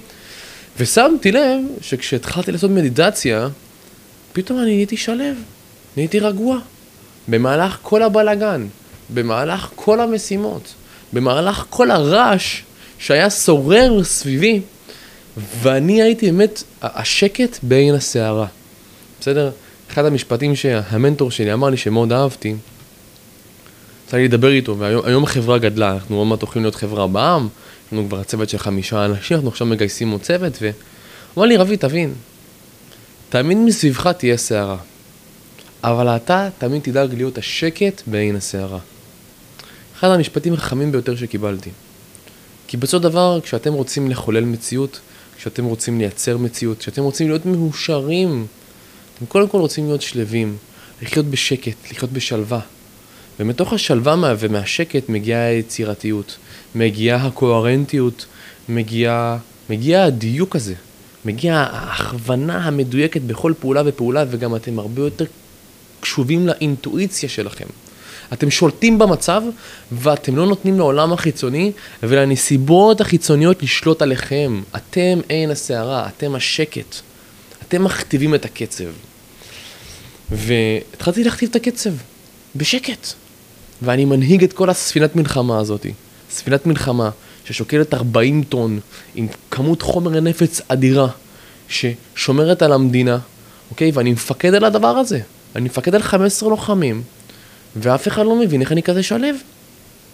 ושמתי 0.79 1.31
לב 1.31 1.59
שכשהתחלתי 1.81 2.51
לעשות 2.51 2.71
מדיטציה, 2.71 3.47
פתאום 4.33 4.59
אני 4.59 4.73
נהייתי 4.73 4.97
שלב, 4.97 5.35
נהייתי 5.97 6.19
רגוע. 6.19 6.57
במהלך 7.27 7.77
כל 7.81 8.03
הבלגן, 8.03 8.67
במהלך 9.13 9.69
כל 9.75 9.99
המשימות, 9.99 10.73
במהלך 11.13 11.65
כל 11.69 11.91
הרעש 11.91 12.61
שהיה 12.99 13.29
שורר 13.29 14.03
סביבי, 14.03 14.61
ואני 15.61 16.01
הייתי 16.01 16.25
באמת 16.25 16.63
השקט 16.81 17.59
בעין 17.63 17.95
הסערה, 17.95 18.47
בסדר? 19.21 19.51
אחד 19.93 20.05
המשפטים 20.05 20.55
שהמנטור 20.55 21.31
שלי 21.31 21.53
אמר 21.53 21.69
לי 21.69 21.77
שמאוד 21.77 22.11
אהבתי, 22.11 22.55
יצא 24.07 24.17
לי 24.17 24.27
לדבר 24.27 24.51
איתו, 24.51 24.77
והיום 24.77 25.23
החברה 25.23 25.57
גדלה, 25.57 25.93
אנחנו 25.93 26.17
עוד 26.17 26.27
מעט 26.27 26.41
הולכים 26.41 26.61
להיות 26.61 26.75
חברה 26.75 27.07
בעם, 27.07 27.47
יש 27.87 27.93
לנו 27.93 28.07
כבר 28.07 28.23
צוות 28.23 28.49
של 28.49 28.57
חמישה 28.57 29.05
אנשים, 29.05 29.35
אנחנו 29.35 29.49
עכשיו 29.49 29.67
מגייסים 29.67 30.11
עוד 30.11 30.21
צוות, 30.21 30.53
והוא 30.61 30.73
אמר 31.37 31.45
לי, 31.45 31.57
רבי, 31.57 31.77
תבין, 31.77 32.13
תמיד 33.29 33.57
מסביבך 33.57 34.07
תהיה 34.07 34.37
סערה, 34.37 34.77
אבל 35.83 36.07
אתה 36.07 36.49
תמיד 36.57 36.81
תדאג 36.81 37.13
להיות 37.13 37.37
השקט 37.37 38.01
בעין 38.07 38.35
הסערה. 38.35 38.79
אחד 39.95 40.07
המשפטים 40.07 40.53
החכמים 40.53 40.91
ביותר 40.91 41.15
שקיבלתי. 41.15 41.69
כי 42.67 42.77
בסופו 42.77 42.97
של 42.97 43.03
דבר, 43.03 43.39
כשאתם 43.43 43.73
רוצים 43.73 44.09
לחולל 44.09 44.45
מציאות, 44.45 44.99
כשאתם 45.37 45.65
רוצים 45.65 45.99
לייצר 45.99 46.37
מציאות, 46.37 46.77
כשאתם 46.77 47.03
רוצים 47.03 47.27
להיות 47.27 47.45
מאושרים, 47.45 48.47
אתם 49.23 49.31
קודם 49.31 49.47
כל 49.47 49.57
רוצים 49.57 49.85
להיות 49.87 50.01
שלווים, 50.01 50.57
לחיות 51.01 51.25
בשקט, 51.25 51.91
לחיות 51.91 52.11
בשלווה. 52.11 52.59
ומתוך 53.39 53.73
השלווה 53.73 54.35
ומהשקט 54.39 55.09
מגיעה 55.09 55.47
היצירתיות, 55.47 56.37
מגיעה 56.75 57.27
הקוהרנטיות, 57.27 58.25
מגיע, 58.69 59.37
מגיע 59.69 60.03
הדיוק 60.03 60.55
הזה, 60.55 60.73
מגיעה 61.25 61.63
ההכוונה 61.63 62.57
המדויקת 62.57 63.21
בכל 63.21 63.53
פעולה 63.59 63.81
ופעולה, 63.85 64.25
וגם 64.29 64.55
אתם 64.55 64.79
הרבה 64.79 65.01
יותר 65.01 65.25
קשובים 65.99 66.47
לאינטואיציה 66.47 67.29
שלכם. 67.29 67.67
אתם 68.33 68.51
שולטים 68.51 68.99
במצב 68.99 69.41
ואתם 69.91 70.35
לא 70.35 70.45
נותנים 70.45 70.77
לעולם 70.77 71.13
החיצוני 71.13 71.71
ולנסיבות 72.03 73.01
החיצוניות 73.01 73.63
לשלוט 73.63 74.01
עליכם. 74.01 74.61
אתם 74.75 75.19
עין 75.29 75.51
הסערה, 75.51 76.07
אתם 76.07 76.35
השקט. 76.35 76.95
אתם 77.67 77.83
מכתיבים 77.83 78.35
את 78.35 78.45
הקצב. 78.45 79.12
והתחלתי 80.33 81.23
להכתיב 81.23 81.49
את 81.49 81.55
הקצב, 81.55 81.89
בשקט. 82.55 83.07
ואני 83.81 84.05
מנהיג 84.05 84.43
את 84.43 84.53
כל 84.53 84.69
הספינת 84.69 85.15
מלחמה 85.15 85.59
הזאתי. 85.59 85.93
ספינת 86.31 86.65
מלחמה 86.65 87.09
ששוקלת 87.45 87.93
40 87.93 88.43
טון 88.43 88.79
עם 89.15 89.27
כמות 89.51 89.81
חומר 89.81 90.19
נפץ 90.19 90.61
אדירה 90.67 91.07
ששומרת 91.69 92.61
על 92.61 92.73
המדינה, 92.73 93.17
אוקיי? 93.71 93.91
ואני 93.93 94.11
מפקד 94.11 94.53
על 94.53 94.63
הדבר 94.63 94.87
הזה. 94.87 95.19
אני 95.55 95.65
מפקד 95.65 95.95
על 95.95 96.01
15 96.01 96.49
לוחמים, 96.49 97.03
ואף 97.75 98.07
אחד 98.07 98.25
לא 98.25 98.35
מבין 98.35 98.61
איך 98.61 98.71
אני 98.71 98.83
כזה 98.83 99.03
שלב. 99.03 99.35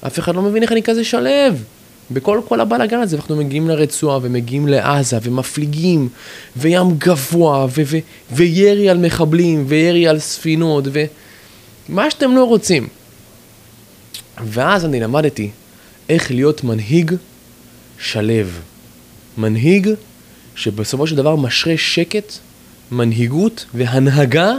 אף 0.07 0.19
אחד 0.19 0.35
לא 0.35 0.41
מבין 0.41 0.63
איך 0.63 0.71
אני 0.71 0.83
כזה 0.83 1.03
שלב. 1.03 1.63
בכל 2.11 2.41
כל 2.47 2.61
הבלאגן 2.61 2.99
הזה, 2.99 3.15
אנחנו 3.15 3.35
מגיעים 3.35 3.67
לרצועה 3.67 4.19
ומגיעים 4.21 4.67
לעזה 4.67 5.17
ומפליגים 5.23 6.09
וים 6.57 6.97
גבוה 6.97 7.65
ו- 7.65 7.81
ו- 7.85 7.97
וירי 8.31 8.89
על 8.89 8.97
מחבלים 8.97 9.65
וירי 9.67 10.07
על 10.07 10.19
ספינות 10.19 10.83
ומה 11.89 12.11
שאתם 12.11 12.35
לא 12.35 12.43
רוצים. 12.43 12.87
ואז 14.43 14.85
אני 14.85 14.99
למדתי 14.99 15.49
איך 16.09 16.31
להיות 16.31 16.63
מנהיג 16.63 17.15
שלב. 17.99 18.59
מנהיג 19.37 19.89
שבסופו 20.55 21.07
של 21.07 21.15
דבר 21.15 21.35
משרה 21.35 21.77
שקט, 21.77 22.33
מנהיגות 22.91 23.65
והנהגה 23.73 24.53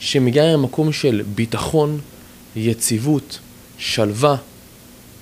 שמגיעה 0.00 0.52
למקום 0.52 0.92
של 0.92 1.22
ביטחון, 1.34 2.00
יציבות, 2.56 3.38
שלווה, 3.78 4.36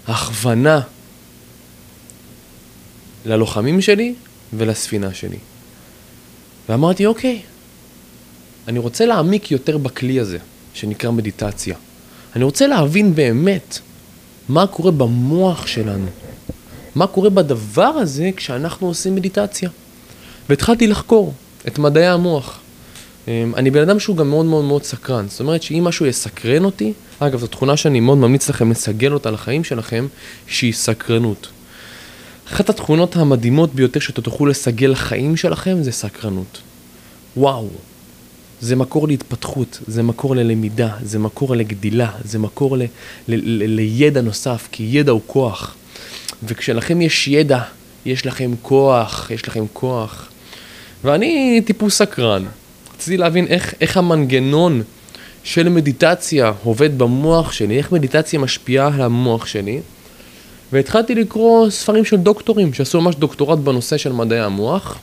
הכוונה 0.07 0.81
ללוחמים 3.29 3.81
שלי 3.81 4.15
ולספינה 4.53 5.15
שלי. 5.15 5.39
ואמרתי, 6.69 7.07
אוקיי, 7.07 7.41
אני 8.69 8.79
רוצה 8.79 9.07
להעמיק 9.07 9.51
יותר 9.51 9.79
בכלי 9.79 10.21
הזה, 10.21 10.39
שנקרא 10.75 11.11
מדיטציה. 11.11 11.77
אני 12.37 12.45
רוצה 12.45 12.67
להבין 12.67 13.15
באמת 13.15 13.79
מה 14.49 14.67
קורה 14.67 14.91
במוח 14.91 15.67
שלנו, 15.67 16.07
מה 16.95 17.07
קורה 17.07 17.31
בדבר 17.31 17.83
הזה 17.83 18.31
כשאנחנו 18.37 18.87
עושים 18.87 19.15
מדיטציה. 19.15 19.71
והתחלתי 20.49 20.87
לחקור 20.87 21.35
את 21.69 21.79
מדעי 21.79 22.07
המוח. 22.07 22.61
אמ, 23.29 23.53
אני 23.57 23.71
בן 23.71 23.81
אדם 23.81 24.01
שהוא 24.01 24.17
גם 24.17 24.31
מאוד 24.31 24.47
מאוד 24.47 24.65
מאוד 24.65 24.85
סקרן, 24.85 25.27
זאת 25.29 25.41
אומרת 25.41 25.63
שאם 25.63 25.85
משהו 25.85 26.07
יסקרן 26.07 26.65
אותי, 26.65 26.93
אגב, 27.19 27.41
זו 27.41 27.47
תכונה 27.47 27.77
שאני 27.77 28.01
מאוד 28.01 28.19
ממליץ 28.19 28.49
לכם 28.49 28.71
לסגל 28.71 29.13
אותה 29.13 29.31
לחיים 29.31 29.65
שלכם, 29.65 30.07
שהיא 30.47 30.73
סקרנות. 30.73 31.49
אחת 32.53 32.71
התכונות 32.71 33.17
המדהימות 33.17 33.75
ביותר 33.75 34.01
שאתם 34.01 34.23
תוכלו 34.23 34.47
לסגל 34.47 34.91
לחיים 34.91 35.37
שלכם 35.37 35.83
זה 35.83 35.93
סקרנות. 35.93 36.61
וואו, 37.37 37.69
זה 38.61 38.77
מקור 38.77 39.09
להתפתחות, 39.09 39.79
זה 39.87 40.03
מקור 40.03 40.37
ללמידה, 40.37 40.97
זה 41.03 41.19
מקור 41.19 41.57
לגדילה, 41.57 42.11
זה 42.25 42.39
מקור 42.39 42.77
ל, 42.77 42.83
ל, 42.83 42.87
ל, 43.29 43.67
לידע 43.67 44.21
נוסף, 44.21 44.69
כי 44.73 44.89
ידע 44.91 45.13
הוא 45.13 45.21
כוח. 45.27 45.75
וכשלכם 46.43 47.01
יש 47.01 47.29
ידע, 47.29 47.61
יש 48.07 48.27
לכם 48.27 48.51
כוח, 48.63 49.31
יש 49.35 49.49
לכם 49.49 49.65
כוח. 49.73 50.29
ואני 51.05 51.61
טיפוס 51.65 51.97
סקרן. 51.99 52.45
רציתי 52.95 53.17
להבין 53.17 53.47
איך, 53.47 53.75
איך 53.81 53.97
המנגנון 53.97 54.83
של 55.45 55.69
מדיטציה 55.69 56.53
עובד 56.63 56.99
במוח 56.99 57.53
שלי, 57.53 57.79
איך 57.79 57.93
מדיטציה 57.93 58.39
משפיעה 58.39 58.87
על 58.95 59.03
המוח 59.03 59.47
שלי. 59.47 59.81
והתחלתי 60.73 61.15
לקרוא 61.15 61.71
ספרים 61.71 62.05
של 62.05 62.17
דוקטורים 62.17 62.75
שעשו 62.75 63.01
ממש 63.01 63.15
דוקטורט 63.17 63.59
בנושא 63.59 63.97
של 63.97 64.13
מדעי 64.13 64.41
המוח. 64.41 64.99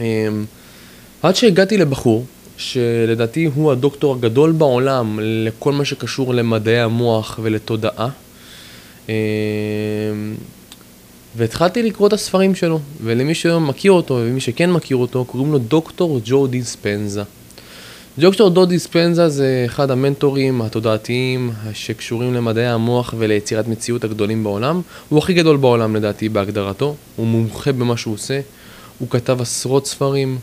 אמ, 0.00 0.44
עד 1.22 1.36
שהגעתי 1.36 1.76
לבחור, 1.76 2.24
שלדעתי 2.56 3.50
הוא 3.54 3.72
הדוקטור 3.72 4.14
הגדול 4.14 4.52
בעולם 4.52 5.18
לכל 5.22 5.72
מה 5.72 5.84
שקשור 5.84 6.34
למדעי 6.34 6.80
המוח 6.80 7.38
ולתודעה. 7.42 8.08
אמ, 9.08 9.14
והתחלתי 11.36 11.82
לקרוא 11.82 12.08
את 12.08 12.12
הספרים 12.12 12.54
שלו, 12.54 12.80
ולמי 13.02 13.34
שמכיר 13.34 13.92
אותו 13.92 14.14
ומי 14.14 14.40
שכן 14.40 14.70
מכיר 14.70 14.96
אותו, 14.96 15.24
קוראים 15.24 15.52
לו 15.52 15.58
דוקטור 15.58 16.20
ג'ו 16.24 16.46
דיספנזה. 16.46 17.22
דוקטור 18.18 18.50
דו 18.50 18.66
דיספנזה 18.66 19.28
זה 19.28 19.62
אחד 19.66 19.90
המנטורים 19.90 20.62
התודעתיים 20.62 21.52
שקשורים 21.72 22.34
למדעי 22.34 22.66
המוח 22.66 23.14
וליצירת 23.18 23.68
מציאות 23.68 24.04
הגדולים 24.04 24.44
בעולם. 24.44 24.80
הוא 25.08 25.18
הכי 25.18 25.34
גדול 25.34 25.56
בעולם 25.56 25.96
לדעתי 25.96 26.28
בהגדרתו, 26.28 26.94
הוא 27.16 27.26
מומחה 27.26 27.72
במה 27.72 27.96
שהוא 27.96 28.14
עושה, 28.14 28.40
הוא 28.98 29.10
כתב 29.10 29.40
עשרות 29.40 29.86
ספרים, 29.86 30.38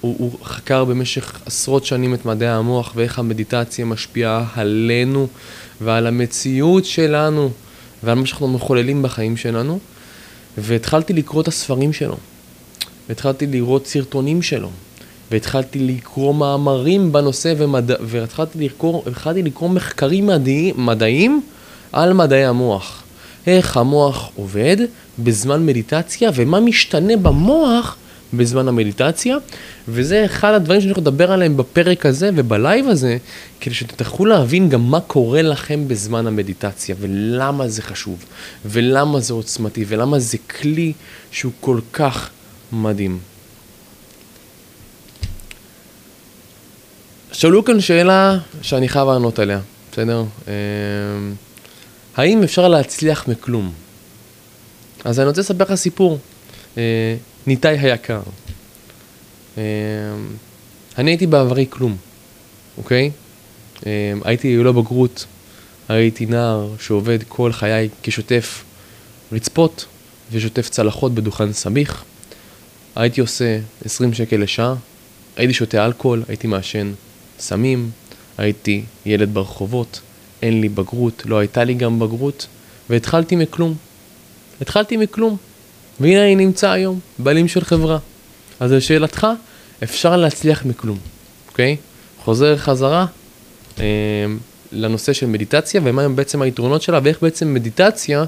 הוא, 0.00 0.16
הוא 0.18 0.32
חקר 0.44 0.84
במשך 0.84 1.40
עשרות 1.46 1.84
שנים 1.84 2.14
את 2.14 2.24
מדעי 2.24 2.48
המוח 2.48 2.92
ואיך 2.96 3.18
המדיטציה 3.18 3.84
משפיעה 3.84 4.44
עלינו 4.54 5.26
ועל 5.80 6.06
המציאות 6.06 6.84
שלנו 6.84 7.50
ועל 8.02 8.18
מה 8.18 8.26
שאנחנו 8.26 8.48
מחוללים 8.48 9.02
בחיים 9.02 9.36
שלנו. 9.36 9.78
והתחלתי 10.58 11.12
לקרוא 11.12 11.42
את 11.42 11.48
הספרים 11.48 11.92
שלו, 11.92 12.16
והתחלתי 13.08 13.46
לראות 13.46 13.86
סרטונים 13.86 14.42
שלו, 14.42 14.70
והתחלתי 15.30 15.78
לקרוא 15.78 16.34
מאמרים 16.34 17.12
בנושא 17.12 17.54
ומד... 17.58 17.90
והתחלתי 18.00 18.58
לקרוא, 18.64 19.02
לקרוא 19.36 19.70
מחקרים 19.70 20.26
מדעי... 20.26 20.72
מדעיים 20.76 21.40
על 21.92 22.12
מדעי 22.12 22.44
המוח. 22.44 23.02
איך 23.46 23.76
המוח 23.76 24.30
עובד 24.36 24.76
בזמן 25.18 25.66
מדיטציה 25.66 26.30
ומה 26.34 26.60
משתנה 26.60 27.16
במוח 27.16 27.96
בזמן 28.34 28.68
המדיטציה, 28.68 29.36
וזה 29.88 30.24
אחד 30.24 30.54
הדברים 30.54 30.80
שאני 30.80 30.90
הולך 30.90 30.98
לדבר 30.98 31.32
עליהם 31.32 31.56
בפרק 31.56 32.06
הזה 32.06 32.30
ובלייב 32.34 32.88
הזה, 32.88 33.16
כדי 33.60 33.74
שתתחילו 33.74 34.24
להבין 34.26 34.68
גם 34.68 34.90
מה 34.90 35.00
קורה 35.00 35.42
לכם 35.42 35.88
בזמן 35.88 36.26
המדיטציה, 36.26 36.94
ולמה 37.00 37.68
זה 37.68 37.82
חשוב, 37.82 38.24
ולמה 38.64 39.20
זה 39.20 39.34
עוצמתי, 39.34 39.84
ולמה 39.88 40.18
זה 40.18 40.38
כלי 40.38 40.92
שהוא 41.30 41.52
כל 41.60 41.80
כך 41.92 42.30
מדהים. 42.72 43.18
שאלו 47.38 47.64
כאן 47.64 47.80
שאלה 47.80 48.38
שאני 48.62 48.88
חייב 48.88 49.08
לענות 49.08 49.38
עליה, 49.38 49.60
בסדר? 49.92 50.24
אמ, 50.48 50.52
האם 52.16 52.42
אפשר 52.42 52.68
להצליח 52.68 53.28
מכלום? 53.28 53.72
אז 55.04 55.20
אני 55.20 55.28
רוצה 55.28 55.40
לספר 55.40 55.64
לך 55.64 55.74
סיפור. 55.74 56.18
אה, 56.78 57.16
ניתאי 57.46 57.78
היקר. 57.78 58.20
אמ, 59.56 59.62
אני 60.98 61.10
הייתי 61.10 61.26
בעברי 61.26 61.66
כלום, 61.70 61.96
אוקיי? 62.78 63.10
אמ, 63.86 63.90
הייתי 64.24 64.56
לא 64.56 64.72
בגרות, 64.72 65.26
הייתי 65.88 66.26
נער 66.26 66.68
שעובד 66.80 67.18
כל 67.28 67.52
חיי 67.52 67.88
כשוטף 68.02 68.64
רצפות 69.32 69.86
ושוטף 70.32 70.68
צלחות 70.68 71.14
בדוכן 71.14 71.52
סמיך. 71.52 72.04
הייתי 72.96 73.20
עושה 73.20 73.58
20 73.84 74.14
שקל 74.14 74.36
לשעה, 74.36 74.74
הייתי 75.36 75.54
שותה 75.54 75.86
אלכוהול, 75.86 76.22
הייתי 76.28 76.46
מעשן 76.46 76.92
סמים, 77.38 77.90
הייתי 78.38 78.84
ילד 79.06 79.34
ברחובות, 79.34 80.00
אין 80.42 80.60
לי 80.60 80.68
בגרות, 80.68 81.22
לא 81.26 81.38
הייתה 81.38 81.64
לי 81.64 81.74
גם 81.74 81.98
בגרות, 81.98 82.46
והתחלתי 82.90 83.36
מכלום. 83.36 83.74
התחלתי 84.60 84.96
מכלום. 84.96 85.36
והנה 86.00 86.24
אני 86.24 86.36
נמצא 86.36 86.70
היום, 86.70 87.00
בעלים 87.18 87.48
של 87.48 87.64
חברה. 87.64 87.98
אז 88.60 88.72
לשאלתך, 88.72 89.26
אפשר 89.82 90.16
להצליח 90.16 90.64
מכלום, 90.64 90.98
אוקיי? 91.48 91.76
חוזר 92.24 92.56
חזרה 92.56 93.06
אה, 93.80 93.84
לנושא 94.72 95.12
של 95.12 95.26
מדיטציה, 95.26 95.80
ומה 95.84 96.02
הם 96.02 96.16
בעצם 96.16 96.42
היתרונות 96.42 96.82
שלה, 96.82 97.00
ואיך 97.02 97.22
בעצם 97.22 97.54
מדיטציה 97.54 98.24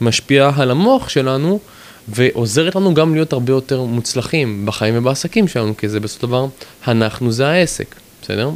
משפיעה 0.00 0.52
על 0.56 0.70
המוח 0.70 1.08
שלנו, 1.08 1.60
ועוזרת 2.08 2.76
לנו 2.76 2.94
גם 2.94 3.14
להיות 3.14 3.32
הרבה 3.32 3.52
יותר 3.52 3.82
מוצלחים 3.82 4.66
בחיים 4.66 4.94
ובעסקים 4.98 5.48
שלנו, 5.48 5.76
כי 5.76 5.88
זה 5.88 6.00
בסופו 6.00 6.20
של 6.20 6.26
דבר, 6.26 6.46
אנחנו 6.88 7.32
זה 7.32 7.48
העסק, 7.48 7.94
בסדר? 8.26 8.50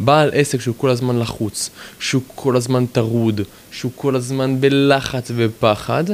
בעל 0.00 0.30
עסק 0.32 0.60
שהוא 0.60 0.74
כל 0.78 0.90
הזמן 0.90 1.18
לחוץ, 1.18 1.70
שהוא 2.00 2.22
כל 2.34 2.56
הזמן 2.56 2.86
טרוד, 2.86 3.40
שהוא 3.70 3.92
כל 3.94 4.16
הזמן 4.16 4.60
בלחץ 4.60 5.30
ופחד, 5.36 6.04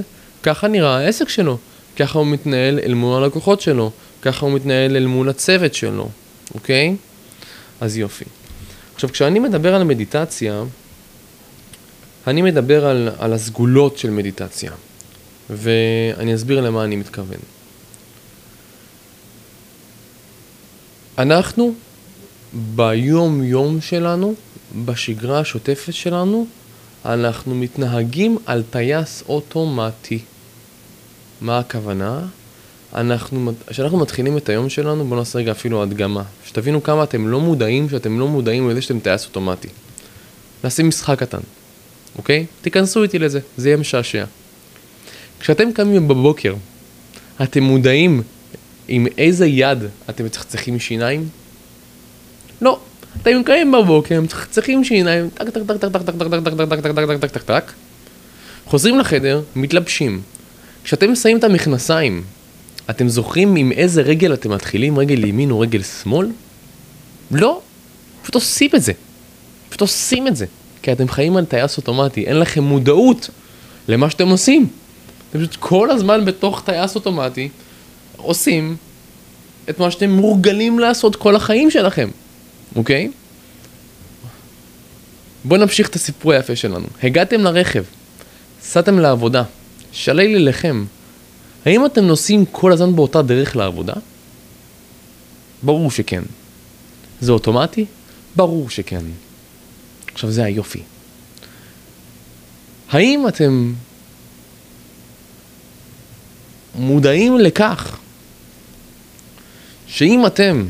ככה 0.42 0.68
נראה 0.68 0.96
העסק 0.96 1.28
שלו. 1.28 1.58
ככה 1.96 2.18
הוא 2.18 2.26
מתנהל 2.26 2.78
אל 2.78 2.94
מול 2.94 3.22
הלקוחות 3.22 3.60
שלו, 3.60 3.90
ככה 4.22 4.46
הוא 4.46 4.54
מתנהל 4.54 4.96
אל 4.96 5.06
מול 5.06 5.28
הצוות 5.28 5.74
שלו, 5.74 6.08
אוקיי? 6.54 6.96
אז 7.80 7.96
יופי. 7.96 8.24
עכשיו, 8.94 9.10
כשאני 9.12 9.38
מדבר 9.38 9.74
על 9.74 9.84
מדיטציה, 9.84 10.62
אני 12.26 12.42
מדבר 12.42 12.86
על, 12.86 13.08
על 13.18 13.32
הסגולות 13.32 13.98
של 13.98 14.10
מדיטציה, 14.10 14.72
ואני 15.50 16.34
אסביר 16.34 16.60
למה 16.60 16.84
אני 16.84 16.96
מתכוון. 16.96 17.38
אנחנו 21.18 21.74
ביום-יום 22.54 23.80
שלנו, 23.80 24.34
בשגרה 24.84 25.40
השוטפת 25.40 25.94
שלנו, 25.94 26.46
אנחנו 27.04 27.54
מתנהגים 27.54 28.38
על 28.46 28.62
טייס 28.70 29.22
אוטומטי. 29.28 30.18
מה 31.40 31.58
הכוונה? 31.58 32.20
אנחנו, 32.94 33.52
כשאנחנו 33.66 33.98
מתחילים 33.98 34.36
את 34.36 34.48
היום 34.48 34.68
שלנו, 34.68 35.04
בואו 35.04 35.18
נעשה 35.18 35.38
רגע 35.38 35.52
אפילו 35.52 35.82
הדגמה. 35.82 36.22
שתבינו 36.44 36.82
כמה 36.82 37.02
אתם 37.02 37.28
לא 37.28 37.40
מודעים, 37.40 37.88
שאתם 37.88 38.20
לא 38.20 38.28
מודעים 38.28 38.70
לזה 38.70 38.82
שאתם 38.82 39.00
טייס 39.00 39.26
אוטומטי. 39.26 39.68
נעשה 40.64 40.82
משחק 40.82 41.18
קטן, 41.18 41.40
אוקיי? 42.18 42.46
תיכנסו 42.62 43.02
איתי 43.02 43.18
לזה, 43.18 43.40
זה 43.56 43.68
יהיה 43.68 43.76
משעשע. 43.76 44.24
כשאתם 45.40 45.72
קמים 45.72 46.08
בבוקר, 46.08 46.54
אתם 47.42 47.62
מודעים 47.62 48.22
עם 48.88 49.06
איזה 49.18 49.46
יד 49.46 49.78
אתם 50.10 50.24
מצחצחים 50.24 50.80
שיניים? 50.80 51.28
לא. 52.60 52.78
אתם 53.22 53.42
קמים 53.44 53.72
בבוקר, 53.72 54.20
מצחצחים 54.20 54.84
שיניים, 54.84 55.30
טק 55.30 55.50
טק 55.50 55.62
טק 55.66 55.76
טק 55.76 55.92
טק 55.92 56.02
טק 56.02 56.12
טק 56.12 56.14
טק 56.14 56.54
טק 56.54 56.80
טק 56.80 56.94
טק 56.94 57.20
טק 57.20 57.30
טק 57.30 57.42
טק 57.42 57.72
חוזרים 58.66 58.98
לחדר, 58.98 59.42
מתלבשים. 59.56 60.22
כשאתם 60.84 61.14
שמים 61.14 61.38
את 61.38 61.44
המכנסיים, 61.44 62.22
אתם 62.90 63.08
זוכרים 63.08 63.56
עם 63.56 63.72
איזה 63.72 64.02
רגל 64.02 64.34
אתם 64.34 64.50
מתחילים, 64.50 64.98
רגל 64.98 65.24
ימין 65.24 65.50
או 65.50 65.60
רגל 65.60 65.82
שמאל? 65.82 66.28
לא, 67.30 67.60
פשוט 68.22 68.34
עושים 68.34 68.70
את 68.74 68.82
זה. 68.82 68.92
פשוט 69.68 69.80
עושים 69.80 70.26
את 70.28 70.36
זה. 70.36 70.46
כי 70.82 70.92
אתם 70.92 71.08
חיים 71.08 71.36
על 71.36 71.44
טייס 71.44 71.76
אוטומטי, 71.76 72.24
אין 72.24 72.38
לכם 72.38 72.62
מודעות 72.62 73.30
למה 73.88 74.10
שאתם 74.10 74.28
עושים. 74.28 74.68
אתם 75.30 75.38
פשוט 75.38 75.56
כל 75.60 75.90
הזמן 75.90 76.24
בתוך 76.24 76.62
טייס 76.64 76.94
אוטומטי 76.94 77.48
עושים 78.16 78.76
את 79.70 79.78
מה 79.78 79.90
שאתם 79.90 80.10
מורגלים 80.10 80.78
לעשות 80.78 81.16
כל 81.16 81.36
החיים 81.36 81.70
שלכם, 81.70 82.08
אוקיי? 82.76 83.10
בואו 85.44 85.60
נמשיך 85.60 85.88
את 85.88 85.94
הסיפור 85.94 86.32
היפה 86.32 86.56
שלנו. 86.56 86.86
הגעתם 87.02 87.40
לרכב, 87.40 87.84
סעתם 88.62 88.98
לעבודה, 88.98 89.42
שלל 89.92 90.20
אליכם, 90.20 90.84
האם 91.66 91.86
אתם 91.86 92.04
נוסעים 92.04 92.44
כל 92.44 92.72
הזמן 92.72 92.96
באותה 92.96 93.22
דרך 93.22 93.56
לעבודה? 93.56 93.94
ברור 95.62 95.90
שכן. 95.90 96.22
זה 97.20 97.32
אוטומטי? 97.32 97.84
ברור 98.36 98.70
שכן. 98.70 99.04
עכשיו 100.12 100.30
זה 100.30 100.44
היופי. 100.44 100.82
האם 102.90 103.28
אתם 103.28 103.72
מודעים 106.74 107.38
לכך 107.38 107.96
שאם 109.86 110.26
אתם 110.26 110.64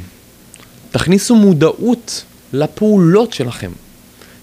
תכניסו 0.94 1.34
מודעות 1.34 2.24
לפעולות 2.52 3.32
שלכם 3.32 3.70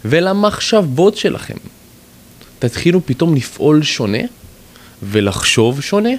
ולמחשבות 0.06 1.18
שלכם, 1.18 1.58
תתחילו 2.60 3.06
פתאום 3.06 3.36
לפעול 3.36 3.84
שונה? 3.84 4.18
ולחשוב 5.04 5.82
שונה? 5.82 6.10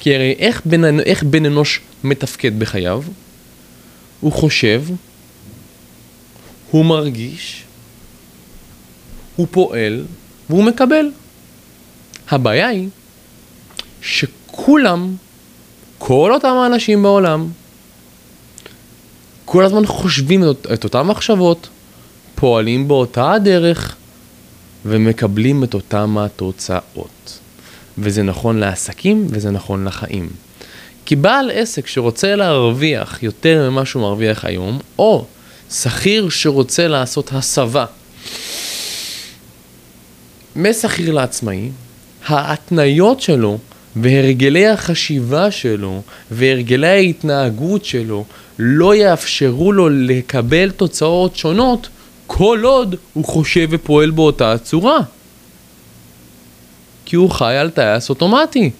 כי 0.00 0.14
הרי 0.14 0.34
איך 0.38 0.62
בן, 0.64 1.00
איך 1.00 1.22
בן 1.22 1.46
אנוש 1.46 1.80
מתפקד 2.04 2.58
בחייו? 2.58 3.02
הוא 4.20 4.32
חושב, 4.32 4.84
הוא 6.70 6.84
מרגיש, 6.84 7.62
הוא 9.36 9.46
פועל 9.50 10.04
והוא 10.50 10.64
מקבל. 10.64 11.10
הבעיה 12.30 12.68
היא 12.68 12.88
שכולם, 14.02 15.14
כל 15.98 16.30
אותם 16.34 16.48
האנשים 16.48 17.02
בעולם, 17.02 17.48
כל 19.50 19.64
הזמן 19.64 19.86
חושבים 19.86 20.50
את, 20.50 20.66
את 20.74 20.84
אותן 20.84 21.02
מחשבות, 21.02 21.68
פועלים 22.34 22.88
באותה 22.88 23.32
הדרך 23.32 23.96
ומקבלים 24.84 25.64
את 25.64 25.74
אותן 25.74 26.14
התוצאות. 26.18 27.38
וזה 27.98 28.22
נכון 28.22 28.58
לעסקים 28.58 29.26
וזה 29.30 29.50
נכון 29.50 29.84
לחיים. 29.84 30.28
כי 31.06 31.16
בעל 31.16 31.50
עסק 31.54 31.86
שרוצה 31.86 32.36
להרוויח 32.36 33.22
יותר 33.22 33.70
ממה 33.70 33.84
שהוא 33.84 34.02
מרוויח 34.02 34.44
היום, 34.44 34.78
או 34.98 35.24
שכיר 35.70 36.28
שרוצה 36.28 36.88
לעשות 36.88 37.32
הסבה 37.32 37.84
משכיר 40.56 41.12
לעצמאי, 41.12 41.70
ההתניות 42.26 43.20
שלו 43.20 43.58
והרגלי 44.02 44.66
החשיבה 44.66 45.50
שלו 45.50 46.02
והרגלי 46.30 46.88
ההתנהגות 46.88 47.84
שלו 47.84 48.24
לא 48.58 48.94
יאפשרו 48.94 49.72
לו 49.72 49.88
לקבל 49.88 50.70
תוצאות 50.70 51.36
שונות 51.36 51.88
כל 52.26 52.60
עוד 52.64 52.96
הוא 53.12 53.24
חושב 53.24 53.68
ופועל 53.70 54.10
באותה 54.10 54.58
צורה. 54.58 54.98
כי 57.04 57.16
הוא 57.16 57.30
חי 57.30 57.56
על 57.56 57.70
טייס 57.70 58.10
אוטומטי. 58.10 58.70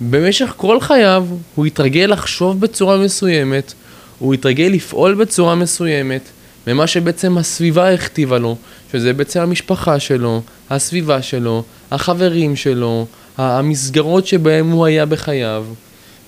במשך 0.00 0.54
כל 0.56 0.80
חייו 0.80 1.26
הוא 1.54 1.66
התרגל 1.66 2.06
לחשוב 2.12 2.60
בצורה 2.60 2.96
מסוימת, 2.96 3.72
הוא 4.18 4.34
התרגל 4.34 4.70
לפעול 4.72 5.14
בצורה 5.14 5.54
מסוימת, 5.54 6.22
ממה 6.66 6.86
שבעצם 6.86 7.38
הסביבה 7.38 7.92
הכתיבה 7.92 8.38
לו, 8.38 8.56
שזה 8.92 9.12
בעצם 9.12 9.40
המשפחה 9.40 10.00
שלו, 10.00 10.42
הסביבה 10.70 11.22
שלו, 11.22 11.62
החברים 11.90 12.56
שלו, 12.56 13.06
המסגרות 13.36 14.26
שבהם 14.26 14.70
הוא 14.70 14.86
היה 14.86 15.06
בחייו, 15.06 15.66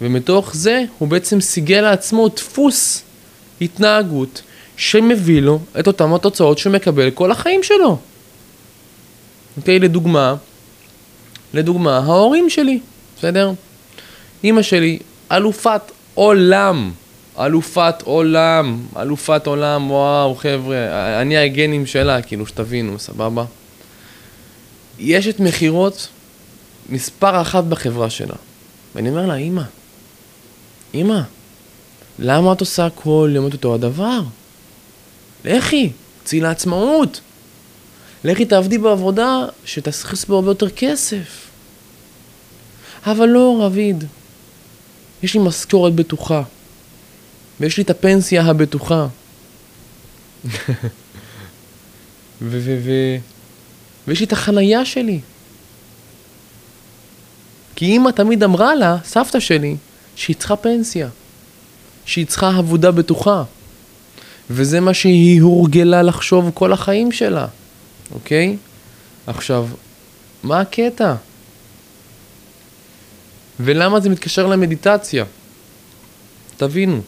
ומתוך 0.00 0.54
זה 0.54 0.84
הוא 0.98 1.08
בעצם 1.08 1.40
סיגל 1.40 1.80
לעצמו 1.80 2.28
דפוס 2.28 3.02
התנהגות 3.60 4.42
שמביא 4.76 5.42
לו 5.42 5.58
את 5.80 5.86
אותן 5.86 6.12
התוצאות 6.12 6.58
שהוא 6.58 6.72
מקבל 6.72 7.10
כל 7.10 7.30
החיים 7.30 7.62
שלו. 7.62 7.98
אוקיי, 9.56 9.78
לדוגמה, 9.78 10.34
לדוגמה, 11.54 11.98
ההורים 11.98 12.50
שלי, 12.50 12.78
בסדר? 13.18 13.52
אימא 14.44 14.62
שלי, 14.62 14.98
אלופת 15.32 15.80
עולם, 16.14 16.92
אלופת 17.38 18.02
עולם, 18.04 18.80
אלופת 18.96 19.46
עולם, 19.46 19.90
וואו, 19.90 20.34
חבר'ה, 20.34 20.76
אני 21.20 21.36
הגנים 21.36 21.86
שלה, 21.86 22.22
כאילו, 22.22 22.46
שתבינו, 22.46 22.98
סבבה? 22.98 23.44
יש 24.98 25.28
את 25.28 25.40
מכירות 25.40 26.08
מספר 26.88 27.40
אחת 27.40 27.64
בחברה 27.64 28.11
שלה. 28.11 28.35
ואני 28.94 29.09
אומר 29.09 29.27
לה, 29.27 29.35
אימא, 29.35 29.62
אימא, 30.94 31.20
למה 32.18 32.53
את 32.53 32.61
עושה 32.61 32.88
כל 32.94 33.31
יום 33.35 33.46
את 33.46 33.53
אותו 33.53 33.75
הדבר? 33.75 34.20
לכי, 35.44 35.92
צאי 36.25 36.40
לעצמאות. 36.40 37.20
לכי 38.25 38.44
תעבדי 38.44 38.79
בעבודה 38.79 39.44
שתכניס 39.64 40.25
בו 40.25 40.35
הרבה 40.35 40.51
יותר 40.51 40.70
כסף. 40.70 41.46
אבל 43.07 43.27
לא, 43.27 43.59
רביד, 43.61 44.05
יש 45.22 45.35
לי 45.35 45.40
משכורת 45.40 45.94
בטוחה, 45.94 46.42
ויש 47.61 47.77
לי 47.77 47.83
את 47.83 47.90
הפנסיה 47.90 48.42
הבטוחה. 48.42 49.07
ו- 52.42 52.61
ו- 52.61 52.79
ו- 52.85 53.16
ויש 54.09 54.20
לי 54.20 54.27
את 54.27 54.33
החנייה 54.33 54.85
שלי. 54.85 55.20
כי 57.76 57.84
אימא 57.84 58.10
תמיד 58.10 58.42
אמרה 58.42 58.74
לה, 58.74 58.96
סבתא 59.04 59.40
שלי, 59.40 59.76
שהיא 60.16 60.36
צריכה 60.36 60.56
פנסיה, 60.56 61.08
שהיא 62.04 62.26
צריכה 62.26 62.48
עבודה 62.56 62.90
בטוחה. 62.90 63.42
וזה 64.50 64.80
מה 64.80 64.94
שהיא 64.94 65.42
הורגלה 65.42 66.02
לחשוב 66.02 66.50
כל 66.54 66.72
החיים 66.72 67.12
שלה. 67.12 67.46
אוקיי? 68.14 68.56
עכשיו, 69.26 69.68
מה 70.42 70.60
הקטע? 70.60 71.14
ולמה 73.60 74.00
זה 74.00 74.08
מתקשר 74.08 74.46
למדיטציה. 74.46 75.24
תבינו. 76.56 77.00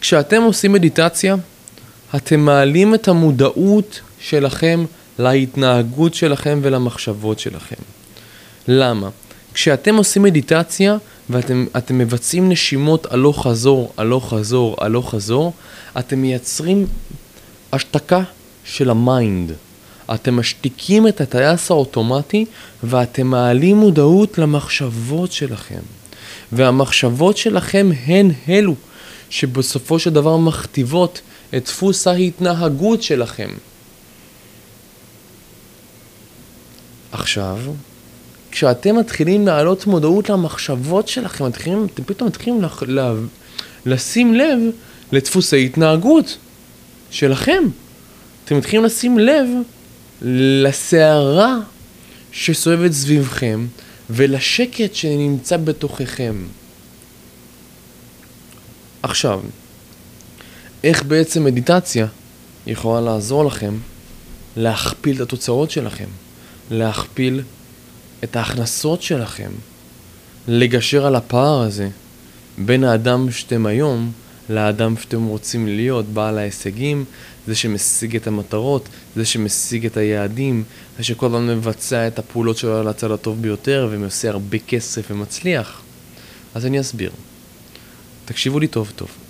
כשאתם 0.00 0.42
עושים 0.42 0.72
מדיטציה, 0.72 1.36
אתם 2.16 2.40
מעלים 2.40 2.94
את 2.94 3.08
המודעות 3.08 4.00
שלכם 4.20 4.84
להתנהגות 5.18 6.14
שלכם 6.14 6.58
ולמחשבות 6.62 7.38
שלכם. 7.38 7.82
למה? 8.68 9.08
כשאתם 9.54 9.96
עושים 9.96 10.22
מדיטציה 10.22 10.96
ואתם 11.30 11.98
מבצעים 11.98 12.48
נשימות 12.48 13.06
הלוך 13.12 13.46
חזור, 13.46 13.92
הלוך 13.96 14.34
חזור, 14.34 14.76
הלוך 14.80 15.10
חזור, 15.10 15.52
אתם 15.98 16.18
מייצרים 16.18 16.86
השתקה 17.72 18.22
של 18.64 18.90
ה 18.90 19.00
mind. 19.00 19.52
אתם 20.14 20.36
משתיקים 20.36 21.08
את 21.08 21.20
הטייס 21.20 21.70
האוטומטי 21.70 22.44
ואתם 22.82 23.26
מעלים 23.26 23.76
מודעות 23.76 24.38
למחשבות 24.38 25.32
שלכם. 25.32 25.80
והמחשבות 26.52 27.36
שלכם 27.36 27.90
הן 28.06 28.30
אלו 28.48 28.74
שבסופו 29.30 29.98
של 29.98 30.10
דבר 30.10 30.36
מכתיבות 30.36 31.20
את 31.56 31.64
דפוס 31.64 32.06
ההתנהגות 32.06 33.02
שלכם. 33.02 33.50
עכשיו, 37.26 37.58
כשאתם 38.50 38.96
מתחילים 38.96 39.46
להעלות 39.46 39.86
מודעות 39.86 40.30
למחשבות 40.30 41.08
שלכם, 41.08 41.46
מתחילים, 41.46 41.86
אתם 41.94 42.04
פתאום 42.04 42.28
מתחילים 42.28 42.62
לח, 42.62 42.82
לה, 42.82 43.12
לשים 43.86 44.34
לב 44.34 44.58
לדפוסי 45.12 45.64
התנהגות 45.64 46.36
שלכם. 47.10 47.62
אתם 48.44 48.58
מתחילים 48.58 48.84
לשים 48.84 49.18
לב 49.18 49.48
לסערה 50.62 51.58
שסובבת 52.32 52.92
סביבכם 52.92 53.66
ולשקט 54.10 54.94
שנמצא 54.94 55.56
בתוככם. 55.56 56.44
עכשיו, 59.02 59.40
איך 60.84 61.02
בעצם 61.02 61.44
מדיטציה 61.44 62.06
יכולה 62.66 63.00
לעזור 63.00 63.44
לכם 63.44 63.74
להכפיל 64.56 65.16
את 65.16 65.20
התוצאות 65.20 65.70
שלכם, 65.70 66.08
להכפיל 66.70 67.42
את 68.24 68.36
ההכנסות 68.36 69.02
שלכם, 69.02 69.50
לגשר 70.48 71.06
על 71.06 71.14
הפער 71.14 71.60
הזה 71.60 71.88
בין 72.58 72.84
האדם 72.84 73.30
שאתם 73.30 73.66
היום 73.66 74.12
לאדם 74.48 74.94
שאתם 74.96 75.24
רוצים 75.24 75.66
להיות, 75.66 76.06
בעל 76.06 76.38
ההישגים, 76.38 77.04
זה 77.46 77.54
שמשיג 77.54 78.16
את 78.16 78.26
המטרות, 78.26 78.88
זה 79.16 79.24
שמשיג 79.24 79.86
את 79.86 79.96
היעדים, 79.96 80.64
זה 80.98 81.04
שכל 81.04 81.26
הזמן 81.26 81.46
מבצע 81.46 82.06
את 82.06 82.18
הפעולות 82.18 82.56
שלו 82.56 82.76
על 82.76 82.88
הצד 82.88 83.10
הטוב 83.10 83.42
ביותר 83.42 83.88
ועושה 83.90 84.30
הרבה 84.30 84.58
כסף 84.58 85.10
ומצליח. 85.10 85.82
אז 86.54 86.66
אני 86.66 86.80
אסביר. 86.80 87.10
תקשיבו 88.24 88.60
לי 88.60 88.66
טוב 88.66 88.92
טוב. 88.96 89.25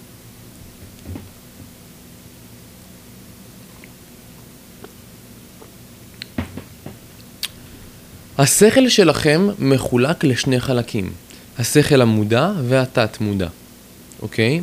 השכל 8.38 8.88
שלכם 8.88 9.49
מחולק 9.59 10.25
לשני 10.25 10.61
חלקים, 10.61 11.12
השכל 11.59 12.03
המודע 12.03 12.53
והתת 12.68 13.20
מודע, 13.20 13.49
אוקיי? 14.22 14.61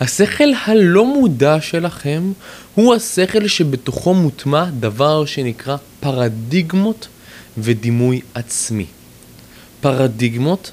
השכל 0.00 0.48
הלא 0.64 1.06
מודע 1.06 1.60
שלכם 1.60 2.32
הוא 2.74 2.94
השכל 2.94 3.48
שבתוכו 3.48 4.14
מוטמע 4.14 4.64
דבר 4.80 5.24
שנקרא 5.24 5.76
פרדיגמות 6.00 7.08
ודימוי 7.58 8.20
עצמי. 8.34 8.86
פרדיגמות 9.80 10.70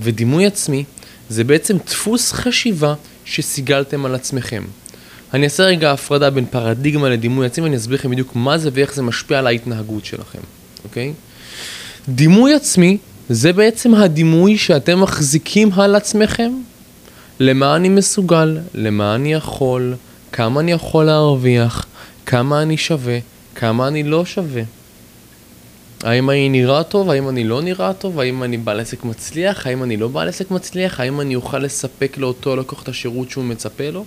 ודימוי 0.00 0.46
עצמי 0.46 0.84
זה 1.28 1.44
בעצם 1.44 1.76
דפוס 1.86 2.32
חשיבה 2.32 2.94
שסיגלתם 3.24 4.06
על 4.06 4.14
עצמכם. 4.14 4.64
אני 5.34 5.44
אעשה 5.44 5.62
רגע 5.62 5.92
הפרדה 5.92 6.30
בין 6.30 6.46
פרדיגמה 6.46 7.08
לדימוי 7.08 7.46
עצמי 7.46 7.64
ואני 7.64 7.76
אסביר 7.76 7.98
לכם 7.98 8.10
בדיוק 8.10 8.36
מה 8.36 8.58
זה 8.58 8.70
ואיך 8.72 8.94
זה 8.94 9.02
משפיע 9.02 9.38
על 9.38 9.46
ההתנהגות 9.46 10.04
שלכם, 10.04 10.40
אוקיי? 10.84 11.12
דימוי 12.08 12.54
עצמי 12.54 12.98
זה 13.28 13.52
בעצם 13.52 13.94
הדימוי 13.94 14.58
שאתם 14.58 15.00
מחזיקים 15.00 15.72
על 15.72 15.94
עצמכם? 15.94 16.52
למה 17.40 17.76
אני 17.76 17.88
מסוגל, 17.88 18.58
למה 18.74 19.14
אני 19.14 19.32
יכול, 19.32 19.94
כמה 20.32 20.60
אני 20.60 20.72
יכול 20.72 21.04
להרוויח, 21.04 21.86
כמה 22.26 22.62
אני 22.62 22.76
שווה, 22.76 23.18
כמה 23.54 23.88
אני 23.88 24.02
לא 24.02 24.24
שווה. 24.24 24.62
האם 26.02 26.30
אני 26.30 26.48
נראה 26.48 26.82
טוב, 26.82 27.10
האם 27.10 27.28
אני 27.28 27.44
לא 27.44 27.62
נראה 27.62 27.92
טוב, 27.92 28.20
האם 28.20 28.42
אני 28.42 28.56
בעל 28.56 28.80
עסק 28.80 29.04
מצליח, 29.04 29.66
האם 29.66 29.82
אני 29.82 29.96
לא 29.96 30.08
בעל 30.08 30.28
עסק 30.28 30.50
מצליח, 30.50 31.00
האם 31.00 31.20
אני 31.20 31.34
אוכל 31.34 31.58
לספק 31.58 32.18
לאותו 32.18 32.56
לקוח 32.56 32.82
את 32.82 32.88
השירות 32.88 33.30
שהוא 33.30 33.44
מצפה 33.44 33.90
לו. 33.90 34.04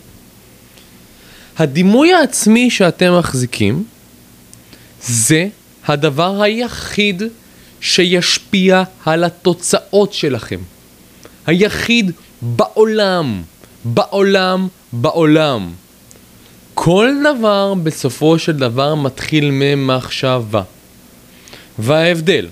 הדימוי 1.57 2.13
העצמי 2.13 2.69
שאתם 2.69 3.19
מחזיקים 3.19 3.83
זה 5.07 5.47
הדבר 5.87 6.41
היחיד 6.41 7.23
שישפיע 7.81 8.83
על 9.05 9.23
התוצאות 9.23 10.13
שלכם. 10.13 10.59
היחיד 11.45 12.11
בעולם, 12.41 13.41
בעולם, 13.83 14.67
בעולם. 14.93 15.71
כל 16.73 17.09
דבר 17.23 17.73
בסופו 17.73 18.39
של 18.39 18.51
דבר 18.51 18.95
מתחיל 18.95 19.49
ממחשבה. 19.51 20.63
וההבדל 21.79 22.47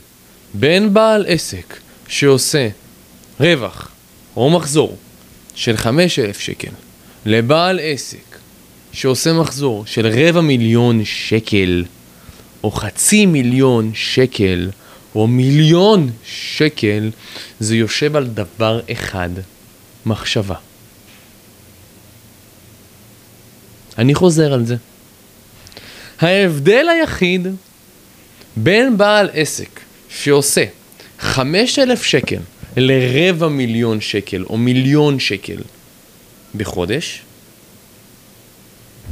בין 0.53 0.93
בעל 0.93 1.25
עסק 1.27 1.75
שעושה 2.07 2.69
רווח 3.39 3.91
או 4.37 4.49
מחזור 4.49 4.97
של 5.55 5.77
5,000 5.77 6.39
שקל 6.39 6.71
לבעל 7.25 7.79
עסק 7.83 8.37
שעושה 8.91 9.33
מחזור 9.33 9.85
של 9.85 10.07
רבע 10.07 10.41
מיליון 10.41 11.05
שקל 11.05 11.85
או 12.63 12.71
חצי 12.71 13.25
מיליון 13.25 13.91
שקל 13.93 14.69
או 15.15 15.27
מיליון 15.27 16.09
שקל, 16.25 17.11
זה 17.59 17.75
יושב 17.75 18.15
על 18.15 18.27
דבר 18.27 18.81
אחד, 18.91 19.29
מחשבה. 20.05 20.55
אני 23.97 24.15
חוזר 24.15 24.53
על 24.53 24.65
זה. 24.65 24.75
ההבדל 26.19 26.85
היחיד 26.89 27.47
בין 28.55 28.97
בעל 28.97 29.29
עסק 29.33 29.79
שעושה 30.09 30.65
5,000 31.19 32.03
שקל 32.03 32.39
לרבע 32.77 33.47
מיליון 33.47 34.01
שקל 34.01 34.43
או 34.43 34.57
מיליון 34.57 35.19
שקל 35.19 35.61
בחודש, 36.55 37.21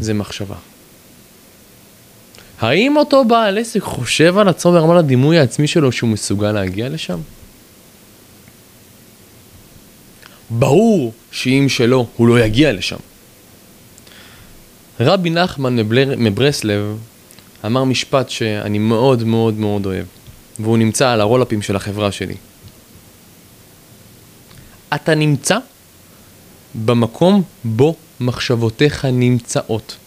זה 0.02 0.14
מחשבה. 0.14 0.56
האם 2.60 2.98
אותו 2.98 3.26
בעל 3.26 3.58
עסק 3.58 3.82
חושב 3.82 4.38
על 4.38 4.48
עצמו 4.48 4.72
ברמת 4.72 5.00
הדימוי 5.00 5.40
העצמי 5.40 5.68
שלו 5.68 5.92
שהוא 5.92 6.10
מסוגל 6.10 6.52
להגיע 6.52 6.90
לשם? 6.90 7.20
ברור 10.50 11.14
שאם 11.32 11.66
שלא, 11.70 12.06
הוא 12.18 12.28
לא 12.28 12.40
יגיע 12.40 12.74
לשם. 12.74 12.98
רבי 15.00 15.30
נחמן 15.30 15.76
מברסלב 16.18 16.98
אמר 17.66 17.84
משפט 17.84 18.30
שאני 18.30 18.80
מאוד 18.80 19.24
מאוד 19.24 19.54
מאוד 19.54 19.86
אוהב, 19.86 20.06
והוא 20.60 20.78
נמצא 20.78 21.10
על 21.10 21.22
הרולאפים 21.22 21.62
של 21.62 21.76
החברה 21.76 22.12
שלי. 22.12 22.36
אתה 24.96 25.16
נמצא 25.16 25.58
במקום 26.86 27.44
בו 27.64 27.96
מחשבותיך 28.20 29.06
נמצאות. 29.06 29.98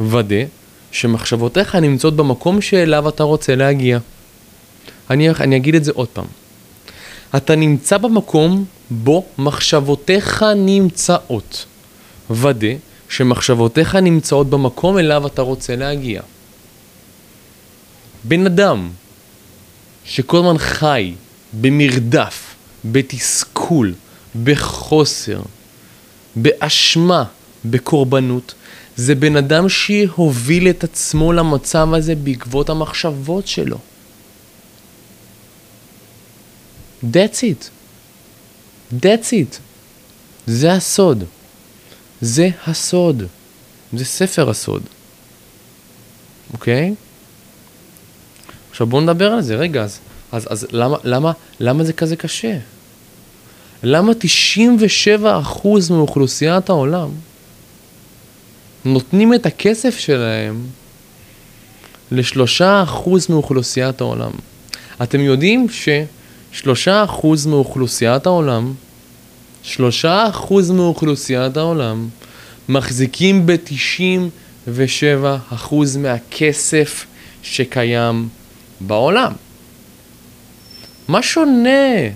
ודא 0.00 0.44
שמחשבותיך 0.92 1.74
נמצאות 1.74 2.16
במקום 2.16 2.60
שאליו 2.60 3.08
אתה 3.08 3.22
רוצה 3.22 3.54
להגיע. 3.54 3.98
אני, 5.10 5.30
אני 5.30 5.56
אגיד 5.56 5.74
את 5.74 5.84
זה 5.84 5.92
עוד 5.94 6.08
פעם. 6.08 6.26
אתה 7.36 7.56
נמצא 7.56 7.98
במקום 7.98 8.64
בו 8.90 9.24
מחשבותיך 9.38 10.44
נמצאות. 10.56 11.66
ודא 12.30 12.68
שמחשבותיך 13.08 13.94
נמצאות 13.94 14.50
במקום 14.50 14.98
אליו 14.98 15.26
אתה 15.26 15.42
רוצה 15.42 15.76
להגיע. 15.76 16.22
בן 18.24 18.46
אדם 18.46 18.90
שכל 20.04 20.36
הזמן 20.36 20.58
חי 20.58 21.14
במרדף, 21.60 22.54
בתסכול, 22.84 23.94
בחוסר, 24.44 25.40
באשמה, 26.36 27.24
בקורבנות, 27.64 28.54
זה 28.96 29.14
בן 29.14 29.36
אדם 29.36 29.68
שהוביל 29.68 30.70
את 30.70 30.84
עצמו 30.84 31.32
למצב 31.32 31.88
הזה 31.94 32.14
בעקבות 32.14 32.70
המחשבות 32.70 33.46
שלו. 33.46 33.78
That's 37.04 37.40
it. 37.40 37.68
That's 39.00 39.30
it. 39.32 39.58
זה 40.46 40.72
הסוד. 40.72 41.24
זה 42.20 42.48
הסוד. 42.66 43.22
זה 43.92 44.04
ספר 44.04 44.50
הסוד. 44.50 44.82
אוקיי? 46.52 46.94
עכשיו 48.70 48.86
בואו 48.86 49.02
נדבר 49.02 49.32
על 49.32 49.42
זה, 49.42 49.54
רגע, 49.54 49.82
אז, 49.82 49.98
אז, 50.32 50.46
אז 50.50 50.66
למה, 50.70 50.96
למה, 51.04 51.32
למה 51.60 51.84
זה 51.84 51.92
כזה 51.92 52.16
קשה? 52.16 52.58
למה 53.82 54.12
97% 55.54 55.66
מאוכלוסיית 55.90 56.68
העולם 56.68 57.08
נותנים 58.84 59.34
את 59.34 59.46
הכסף 59.46 59.98
שלהם 59.98 60.66
לשלושה 62.10 62.82
אחוז 62.82 63.30
מאוכלוסיית 63.30 64.00
העולם? 64.00 64.30
אתם 65.02 65.20
יודעים 65.20 65.66
ששלושה 66.52 67.04
אחוז 67.04 67.46
מאוכלוסיית 67.46 68.26
העולם, 68.26 68.74
שלושה 69.62 70.28
אחוז 70.28 70.70
מאוכלוסיית 70.70 71.56
העולם 71.56 72.08
מחזיקים 72.68 73.46
ב-97 73.46 74.70
אחוז 75.54 75.96
מהכסף 75.96 77.06
שקיים 77.42 78.28
בעולם. 78.80 79.32
מה 81.08 81.22
שונה 81.22 82.08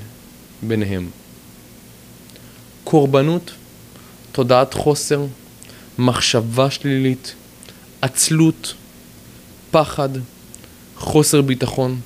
ביניהם? 0.63 1.09
קורבנות, 2.85 3.51
תודעת 4.33 4.75
חוסר, 4.75 5.25
מחשבה 5.99 6.71
שלילית, 6.71 7.35
עצלות, 8.03 8.75
פחד, 9.71 10.09
חוסר 10.97 11.43
ביטחון, 11.43 12.01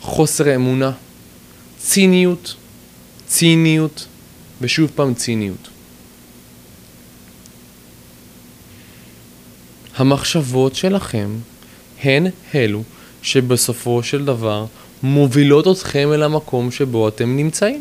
חוסר 0.00 0.54
אמונה, 0.54 0.92
ציניות, 1.78 2.54
ציניות 3.26 4.06
ושוב 4.60 4.90
פעם 4.94 5.14
ציניות. 5.14 5.68
המחשבות 9.96 10.74
שלכם 10.74 11.30
הן 12.02 12.26
אלו 12.54 12.82
שבסופו 13.22 14.02
של 14.02 14.24
דבר 14.24 14.66
מובילות 15.02 15.66
אתכם 15.76 16.12
אל 16.14 16.22
המקום 16.22 16.70
שבו 16.70 17.08
אתם 17.08 17.36
נמצאים. 17.36 17.80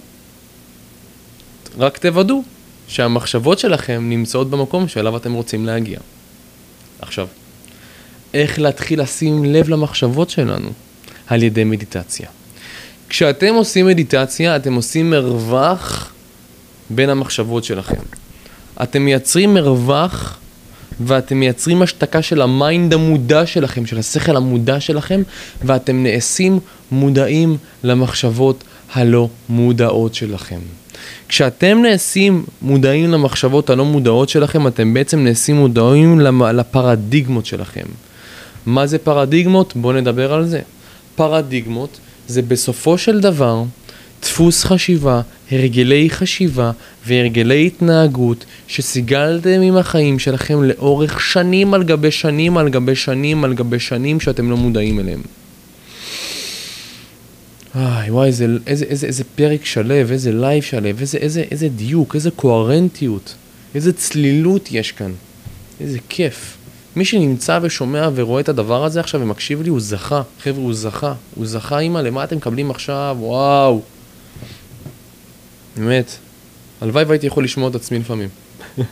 רק 1.77 1.97
תוודאו 1.97 2.43
שהמחשבות 2.89 3.59
שלכם 3.59 4.09
נמצאות 4.09 4.49
במקום 4.49 4.87
שאליו 4.87 5.17
אתם 5.17 5.33
רוצים 5.33 5.65
להגיע. 5.65 5.99
עכשיו, 7.01 7.27
איך 8.33 8.59
להתחיל 8.59 9.01
לשים 9.01 9.45
לב 9.45 9.69
למחשבות 9.69 10.29
שלנו? 10.29 10.69
על 11.27 11.43
ידי 11.43 11.63
מדיטציה. 11.63 12.27
כשאתם 13.09 13.55
עושים 13.55 13.85
מדיטציה, 13.85 14.55
אתם 14.55 14.73
עושים 14.73 15.09
מרווח 15.09 16.13
בין 16.89 17.09
המחשבות 17.09 17.63
שלכם. 17.63 18.01
אתם 18.83 19.01
מייצרים 19.01 19.53
מרווח 19.53 20.39
ואתם 20.99 21.39
מייצרים 21.39 21.81
השתקה 21.81 22.21
של 22.21 22.41
ה 22.41 22.52
mind 22.52 22.93
המודע 22.93 23.45
שלכם, 23.45 23.85
של 23.85 23.99
השכל 23.99 24.37
המודע 24.37 24.79
שלכם, 24.79 25.21
ואתם 25.63 26.03
נעשים 26.03 26.59
מודעים 26.91 27.57
למחשבות 27.83 28.63
הלא 28.93 29.29
מודעות 29.49 30.15
שלכם. 30.15 30.59
כשאתם 31.27 31.81
נעשים 31.81 32.45
מודעים 32.61 33.11
למחשבות 33.11 33.69
הלא 33.69 33.85
מודעות 33.85 34.29
שלכם, 34.29 34.67
אתם 34.67 34.93
בעצם 34.93 35.23
נעשים 35.23 35.55
מודעים 35.55 36.19
לפרדיגמות 36.19 37.45
שלכם. 37.45 37.85
מה 38.65 38.87
זה 38.87 38.97
פרדיגמות? 38.97 39.73
בואו 39.75 39.93
נדבר 39.93 40.33
על 40.33 40.45
זה. 40.45 40.61
פרדיגמות 41.15 41.99
זה 42.27 42.41
בסופו 42.41 42.97
של 42.97 43.19
דבר 43.19 43.63
דפוס 44.21 44.63
חשיבה, 44.63 45.21
הרגלי 45.51 46.09
חשיבה 46.09 46.71
והרגלי 47.07 47.67
התנהגות 47.67 48.45
שסיגלתם 48.67 49.61
עם 49.61 49.77
החיים 49.77 50.19
שלכם 50.19 50.63
לאורך 50.63 51.21
שנים 51.21 51.73
על 51.73 51.83
גבי 51.83 52.11
שנים 52.11 52.57
על 52.57 52.69
גבי 52.69 52.95
שנים 52.95 53.43
על 53.43 53.53
גבי 53.53 53.79
שנים 53.79 54.19
שאתם 54.19 54.49
לא 54.49 54.57
מודעים 54.57 54.99
אליהם. 54.99 55.21
איי, 57.79 58.11
וואי, 58.11 58.27
איזה, 58.27 58.45
איזה, 58.67 58.85
איזה, 58.85 59.07
איזה 59.07 59.23
פרק 59.35 59.65
שלב, 59.65 60.11
איזה 60.11 60.31
live 60.31 60.63
שלב, 60.63 60.99
איזה, 60.99 61.17
איזה, 61.17 61.43
איזה 61.51 61.69
דיוק, 61.69 62.15
איזה 62.15 62.31
קוהרנטיות, 62.31 63.35
איזה 63.75 63.93
צלילות 63.93 64.69
יש 64.71 64.91
כאן. 64.91 65.11
איזה 65.81 65.97
כיף. 66.09 66.57
מי 66.95 67.05
שנמצא 67.05 67.59
ושומע 67.61 68.09
ורואה 68.15 68.41
את 68.41 68.49
הדבר 68.49 68.85
הזה 68.85 68.99
עכשיו 68.99 69.21
ומקשיב 69.21 69.61
לי, 69.61 69.69
הוא 69.69 69.79
זכה. 69.79 70.21
חבר'ה, 70.43 70.63
הוא 70.63 70.73
זכה. 70.73 71.13
הוא 71.35 71.45
זכה, 71.45 71.79
אימא, 71.79 71.99
למה 71.99 72.23
אתם 72.23 72.37
מקבלים 72.37 72.71
עכשיו? 72.71 73.17
וואו. 73.19 73.81
באמת. 75.77 76.17
הלוואי 76.81 77.03
והייתי 77.03 77.27
יכול 77.27 77.43
לשמוע 77.43 77.69
את 77.69 77.75
עצמי 77.75 77.99
לפעמים. 77.99 78.29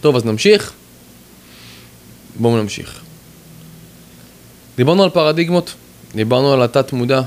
טוב, 0.00 0.16
אז 0.16 0.24
נמשיך. 0.24 0.72
בואו 2.40 2.56
נמשיך. 2.56 3.00
דיברנו 4.76 5.02
על 5.02 5.10
פרדיגמות, 5.10 5.74
דיברנו 6.14 6.52
על 6.52 6.62
התת 6.62 6.92
מודע, 6.92 7.22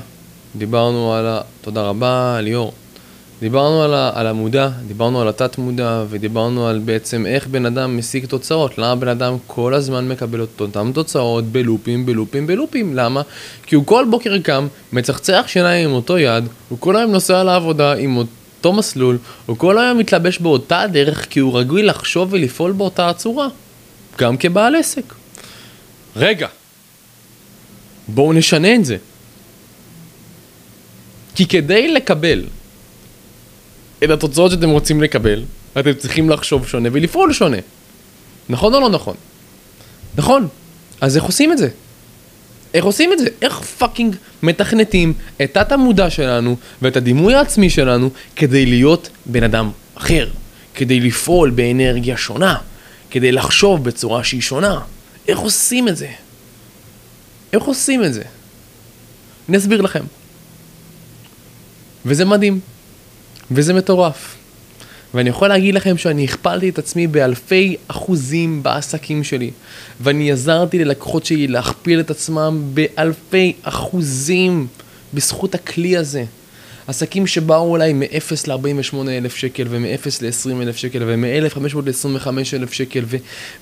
דיברנו 0.56 1.14
על 1.14 1.26
ה... 1.26 1.40
תודה 1.60 1.82
רבה, 1.82 2.38
ליאור. 2.40 2.72
דיברנו 3.40 3.82
על, 3.82 3.94
ה... 3.94 4.10
על 4.14 4.26
המודע, 4.26 4.68
דיברנו 4.86 5.20
על 5.20 5.28
התת 5.28 5.58
מודע, 5.58 6.04
ודיברנו 6.10 6.66
על 6.66 6.78
בעצם 6.78 7.26
איך 7.26 7.46
בן 7.46 7.66
אדם 7.66 7.98
משיג 7.98 8.26
תוצאות. 8.26 8.78
למה 8.78 8.94
בן 8.94 9.08
אדם 9.08 9.36
כל 9.46 9.74
הזמן 9.74 10.08
מקבל 10.08 10.42
את 10.42 10.60
אותן 10.60 10.92
תוצאות 10.92 11.44
בלופים, 11.44 12.06
בלופים, 12.06 12.46
בלופים. 12.46 12.94
למה? 12.94 13.22
כי 13.66 13.74
הוא 13.74 13.86
כל 13.86 14.06
בוקר 14.10 14.38
קם, 14.38 14.66
מצחצח 14.92 15.44
שיניים 15.46 15.88
עם 15.88 15.94
אותו 15.94 16.18
יד, 16.18 16.44
הוא 16.68 16.78
כל 16.80 16.96
היום 16.96 17.12
נוסע 17.12 17.44
לעבודה 17.44 17.92
עם 17.92 18.16
אותו 18.16 18.72
מסלול, 18.72 19.18
הוא 19.46 19.58
כל 19.58 19.78
היום 19.78 19.98
מתלבש 19.98 20.38
באותה 20.38 20.84
דרך 20.92 21.26
כי 21.30 21.40
הוא 21.40 21.58
רגיל 21.58 21.88
לחשוב 21.90 22.28
ולפעול 22.32 22.72
באותה 22.72 23.08
הצורה. 23.08 23.48
גם 24.18 24.36
כבעל 24.36 24.74
עסק. 24.74 25.14
רגע, 26.16 26.48
בואו 28.08 28.32
נשנה 28.32 28.74
את 28.74 28.84
זה. 28.84 28.96
כי 31.34 31.46
כדי 31.46 31.88
לקבל 31.88 32.44
את 34.04 34.10
התוצאות 34.10 34.50
שאתם 34.50 34.70
רוצים 34.70 35.02
לקבל, 35.02 35.44
אתם 35.78 35.94
צריכים 35.94 36.30
לחשוב 36.30 36.66
שונה 36.66 36.88
ולפעול 36.92 37.32
שונה. 37.32 37.56
נכון 38.48 38.74
או 38.74 38.80
לא 38.80 38.88
נכון? 38.88 39.16
נכון. 40.16 40.48
אז 41.00 41.16
איך 41.16 41.24
עושים 41.24 41.52
את 41.52 41.58
זה? 41.58 41.68
איך 42.74 42.84
עושים 42.84 43.12
את 43.12 43.18
זה? 43.18 43.26
איך 43.42 43.60
פאקינג 43.60 44.16
מתכנתים 44.42 45.12
את 45.42 45.54
תת 45.54 45.72
המודע 45.72 46.10
שלנו 46.10 46.56
ואת 46.82 46.96
הדימוי 46.96 47.34
העצמי 47.34 47.70
שלנו 47.70 48.10
כדי 48.36 48.66
להיות 48.66 49.08
בן 49.26 49.42
אדם 49.42 49.70
אחר? 49.94 50.28
כדי 50.74 51.00
לפעול 51.00 51.50
באנרגיה 51.50 52.16
שונה? 52.16 52.58
כדי 53.14 53.32
לחשוב 53.32 53.84
בצורה 53.84 54.24
שהיא 54.24 54.40
שונה. 54.40 54.80
איך 55.28 55.38
עושים 55.38 55.88
את 55.88 55.96
זה? 55.96 56.08
איך 57.52 57.62
עושים 57.62 58.04
את 58.04 58.14
זה? 58.14 58.22
אני 59.48 59.56
אסביר 59.56 59.80
לכם. 59.80 60.04
וזה 62.06 62.24
מדהים. 62.24 62.60
וזה 63.50 63.74
מטורף. 63.74 64.36
ואני 65.14 65.30
יכול 65.30 65.48
להגיד 65.48 65.74
לכם 65.74 65.98
שאני 65.98 66.24
הכפלתי 66.24 66.68
את 66.68 66.78
עצמי 66.78 67.06
באלפי 67.06 67.76
אחוזים 67.88 68.62
בעסקים 68.62 69.24
שלי. 69.24 69.50
ואני 70.00 70.32
עזרתי 70.32 70.84
ללקוחות 70.84 71.24
שלי 71.24 71.46
להכפיל 71.46 72.00
את 72.00 72.10
עצמם 72.10 72.62
באלפי 72.74 73.52
אחוזים 73.62 74.66
בזכות 75.14 75.54
הכלי 75.54 75.96
הזה. 75.96 76.24
עסקים 76.86 77.26
שבאו 77.26 77.76
אליי 77.76 77.92
מ-0 77.92 78.06
ל-48 78.46 79.08
אלף 79.08 79.36
שקל 79.36 79.66
ומ-0 79.70 80.08
ל-20 80.20 80.62
אלף 80.62 80.76
שקל 80.76 81.02
ומ-1,500 81.06 81.78
ל-25 81.84 82.28
אלף 82.54 82.72
שקל 82.72 83.04
ו- 83.06 83.16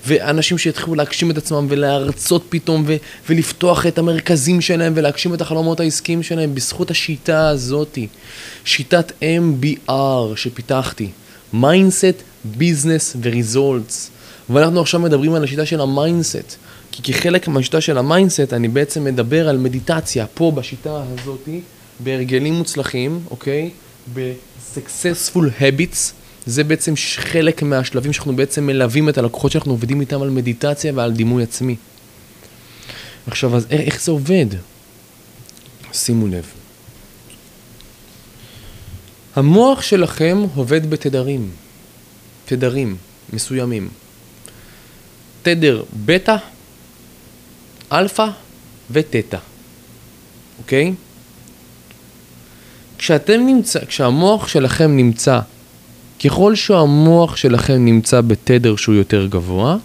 ואנשים 0.07 0.57
שהתחילו 0.57 0.95
להגשים 0.95 1.31
את 1.31 1.37
עצמם 1.37 1.67
ולהרצות 1.69 2.45
פתאום 2.49 2.83
ו- 2.87 2.95
ולפתוח 3.29 3.87
את 3.87 3.97
המרכזים 3.97 4.61
שלהם 4.61 4.93
ולהגשים 4.95 5.33
את 5.33 5.41
החלומות 5.41 5.79
העסקיים 5.79 6.23
שלהם 6.23 6.55
בזכות 6.55 6.91
השיטה 6.91 7.49
הזאתי. 7.49 8.07
שיטת 8.65 9.11
MBR 9.21 10.35
שפיתחתי, 10.35 11.09
mindset, 11.53 12.15
business 12.43 13.15
ו 13.21 13.31
results. 13.31 14.09
ואנחנו 14.49 14.81
עכשיו 14.81 14.99
מדברים 14.99 15.33
על 15.33 15.43
השיטה 15.43 15.65
של 15.65 15.81
ה 15.81 15.89
mindset. 15.89 16.55
כי 16.91 17.13
כחלק 17.13 17.47
מהשיטה 17.47 17.81
של 17.81 17.97
ה 17.97 18.04
mindset 18.04 18.53
אני 18.53 18.67
בעצם 18.67 19.03
מדבר 19.03 19.49
על 19.49 19.57
מדיטציה 19.57 20.25
פה 20.33 20.51
בשיטה 20.55 21.03
הזאתי. 21.03 21.61
בהרגלים 21.99 22.53
מוצלחים, 22.53 23.19
אוקיי? 23.31 23.69
ב-successful 24.13 25.61
habits, 25.61 26.11
זה 26.45 26.63
בעצם 26.63 26.93
חלק 27.17 27.63
מהשלבים 27.63 28.13
שאנחנו 28.13 28.35
בעצם 28.35 28.67
מלווים 28.67 29.09
את 29.09 29.17
הלקוחות 29.17 29.51
שאנחנו 29.51 29.71
עובדים 29.71 30.01
איתם 30.01 30.21
על 30.21 30.29
מדיטציה 30.29 30.91
ועל 30.95 31.11
דימוי 31.11 31.43
עצמי. 31.43 31.75
עכשיו, 33.27 33.55
אז 33.55 33.67
איך 33.69 34.01
זה 34.01 34.11
עובד? 34.11 34.45
שימו 35.93 36.27
לב. 36.27 36.45
המוח 39.35 39.81
שלכם 39.81 40.45
עובד 40.55 40.89
בתדרים, 40.89 41.49
תדרים 42.45 42.97
מסוימים. 43.33 43.89
תדר 45.43 45.83
בטא, 46.05 46.35
אלפא 47.91 48.27
ותטא, 48.91 49.37
אוקיי? 50.59 50.93
כשאתם 53.03 53.45
נמצא, 53.45 53.79
כשהמוח 53.87 54.47
שלכם 54.47 54.97
נמצא 54.97 55.39
ככל 56.23 56.55
שהמוח 56.55 57.35
שלכם 57.35 57.85
נמצא 57.85 58.21
בתדר 58.21 58.75
שהוא 58.75 58.95
יותר 58.95 59.25
גבוה, 59.25 59.77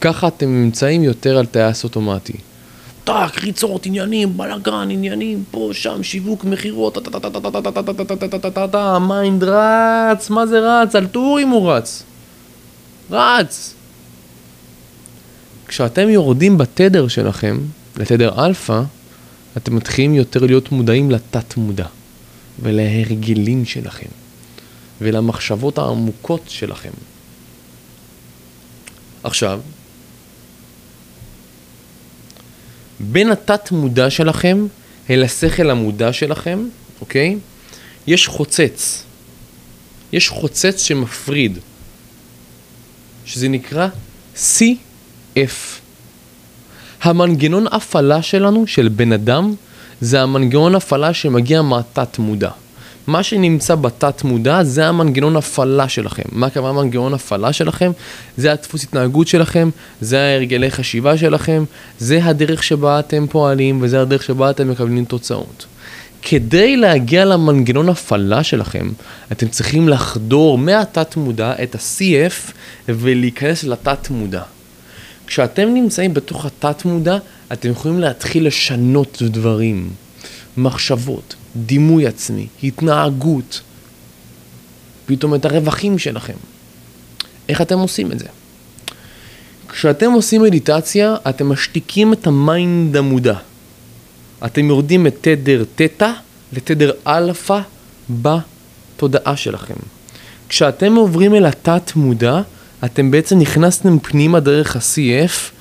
ככה 0.00 0.28
אתם 0.28 0.62
נמצאים 0.62 1.04
יותר 1.04 1.38
על 1.38 1.46
טייס 1.46 1.84
אוטומטי. 1.84 2.32
טאק, 3.04 3.38
ריצות, 3.38 3.86
עניינים, 3.86 4.36
בלאגן, 4.36 4.88
עניינים, 4.90 5.44
פה, 5.50 5.70
שם, 5.72 6.02
שיווק, 6.02 6.44
מכירות, 6.44 6.98
ה 8.72 8.86
mind 8.86 9.44
רץ, 9.44 10.30
מה 10.30 10.46
זה 10.46 10.60
רץ? 10.60 10.94
על 10.94 11.06
טורים 11.06 11.48
הוא 11.48 11.72
רץ. 11.72 12.02
רץ. 13.10 13.74
כשאתם 15.66 16.08
יורדים 16.08 16.58
בתדר 16.58 17.08
שלכם, 17.08 17.58
לתדר 17.96 18.44
אלפא, 18.44 18.82
אתם 19.56 19.76
מתחילים 19.76 20.14
יותר 20.14 20.46
להיות 20.46 20.72
מודעים 20.72 21.10
לתת 21.10 21.56
מודע 21.56 21.86
ולהרגלים 22.62 23.64
שלכם 23.64 24.08
ולמחשבות 25.00 25.78
העמוקות 25.78 26.44
שלכם. 26.48 26.90
עכשיו, 29.22 29.60
בין 33.00 33.30
התת 33.30 33.70
מודע 33.70 34.10
שלכם 34.10 34.66
אל 35.10 35.22
השכל 35.22 35.70
המודע 35.70 36.12
שלכם, 36.12 36.68
אוקיי? 37.00 37.36
יש 38.06 38.26
חוצץ. 38.26 39.02
יש 40.12 40.28
חוצץ 40.28 40.82
שמפריד, 40.82 41.58
שזה 43.24 43.48
נקרא 43.48 43.88
CF. 44.36 45.80
המנגנון 47.02 47.66
הפעלה 47.70 48.22
שלנו, 48.22 48.66
של 48.66 48.88
בן 48.88 49.12
אדם, 49.12 49.54
זה 50.00 50.22
המנגנון 50.22 50.74
הפעלה 50.74 51.14
שמגיע 51.14 51.62
מהתת 51.62 52.18
מודע. 52.18 52.50
מה 53.06 53.22
שנמצא 53.22 53.74
בתת 53.74 54.24
מודע 54.24 54.62
זה 54.64 54.86
המנגנון 54.86 55.36
הפעלה 55.36 55.88
שלכם. 55.88 56.22
מה 56.32 56.50
קרה 56.50 56.72
מנגנון 56.72 57.14
הפעלה 57.14 57.52
שלכם? 57.52 57.90
זה 58.36 58.52
הדפוס 58.52 58.84
התנהגות 58.84 59.28
שלכם, 59.28 59.70
זה 60.00 60.20
ההרגלי 60.20 60.70
חשיבה 60.70 61.18
שלכם, 61.18 61.64
זה 61.98 62.24
הדרך 62.24 62.62
שבה 62.62 62.98
אתם 62.98 63.26
פועלים 63.30 63.78
וזה 63.82 64.00
הדרך 64.00 64.22
שבה 64.22 64.50
אתם 64.50 64.70
מקבלים 64.70 65.04
תוצאות. 65.04 65.66
כדי 66.22 66.76
להגיע 66.76 67.24
למנגנון 67.24 67.88
הפעלה 67.88 68.42
שלכם, 68.42 68.88
אתם 69.32 69.48
צריכים 69.48 69.88
לחדור 69.88 70.58
מהתת 70.58 71.16
מודע 71.16 71.52
את 71.62 71.74
ה-CF 71.74 72.52
ולהיכנס 72.88 73.64
לתת 73.64 74.10
מודע. 74.10 74.42
כשאתם 75.26 75.68
נמצאים 75.74 76.14
בתוך 76.14 76.46
התת 76.46 76.84
מודע, 76.84 77.18
אתם 77.52 77.70
יכולים 77.70 77.98
להתחיל 77.98 78.46
לשנות 78.46 79.22
דברים, 79.22 79.90
מחשבות, 80.56 81.34
דימוי 81.56 82.06
עצמי, 82.06 82.46
התנהגות, 82.62 83.60
פתאום 85.06 85.34
את 85.34 85.44
הרווחים 85.44 85.98
שלכם. 85.98 86.34
איך 87.48 87.60
אתם 87.60 87.78
עושים 87.78 88.12
את 88.12 88.18
זה? 88.18 88.26
כשאתם 89.68 90.12
עושים 90.12 90.42
מדיטציה, 90.42 91.16
אתם 91.28 91.48
משתיקים 91.48 92.12
את 92.12 92.26
ה 92.26 92.40
mind 92.40 92.96
המודע. 92.96 93.34
אתם 94.46 94.66
יורדים 94.66 95.04
מתדר 95.04 95.64
תטא 95.74 96.10
לתדר 96.52 96.92
אלפא 97.06 97.60
בתודעה 98.10 99.36
שלכם. 99.36 99.74
כשאתם 100.48 100.94
עוברים 100.94 101.34
אל 101.34 101.46
התת 101.46 101.92
מודע, 101.96 102.40
אתם 102.84 103.10
בעצם 103.10 103.38
נכנסתם 103.38 103.98
פנימה 103.98 104.40
דרך 104.40 104.76
ה-CF 104.76 105.59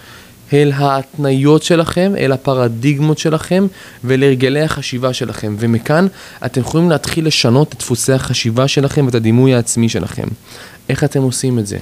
אל 0.54 0.72
ההתניות 0.76 1.64
שלכם, 1.64 2.14
אל 2.18 2.32
הפרדיגמות 2.32 3.18
שלכם 3.18 3.68
ולהרגלי 4.04 4.62
החשיבה 4.62 5.14
שלכם. 5.14 5.56
ומכאן 5.60 6.08
אתם 6.46 6.62
יכולים 6.62 6.90
להתחיל 6.90 7.28
לשנות 7.28 7.74
את 7.74 7.80
דפוסי 7.80 8.14
החשיבה 8.14 8.68
שלכם 8.68 9.06
ואת 9.06 9.16
הדימוי 9.16 9.54
העצמי 9.54 9.90
שלכם. 9.90 10.28
איך 10.90 11.04
אתם 11.04 11.22
עושים 11.22 11.60
את 11.60 11.68
זה? 11.68 11.78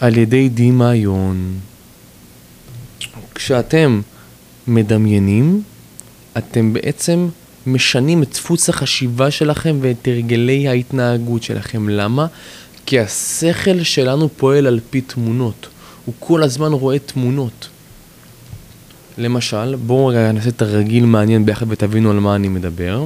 על 0.00 0.18
ידי 0.18 0.48
דמיון. 0.48 1.58
כשאתם 3.34 4.00
מדמיינים, 4.66 5.62
אתם 6.38 6.72
בעצם 6.72 7.28
משנים 7.66 8.22
את 8.22 8.32
דפוס 8.32 8.68
החשיבה 8.68 9.30
שלכם 9.30 9.78
ואת 9.80 10.08
הרגלי 10.08 10.68
ההתנהגות 10.68 11.42
שלכם. 11.42 11.88
למה? 11.88 12.26
כי 12.86 13.00
השכל 13.00 13.82
שלנו 13.82 14.28
פועל 14.36 14.66
על 14.66 14.80
פי 14.90 15.00
תמונות. 15.00 15.66
הוא 16.04 16.14
כל 16.18 16.42
הזמן 16.42 16.72
רואה 16.72 16.98
תמונות. 16.98 17.68
למשל, 19.18 19.76
בואו 19.76 20.06
רגע 20.06 20.32
נעשה 20.32 20.48
את 20.48 20.62
הרגיל 20.62 21.04
מעניין 21.04 21.46
ביחד 21.46 21.66
ותבינו 21.68 22.10
על 22.10 22.20
מה 22.20 22.34
אני 22.34 22.48
מדבר. 22.48 23.04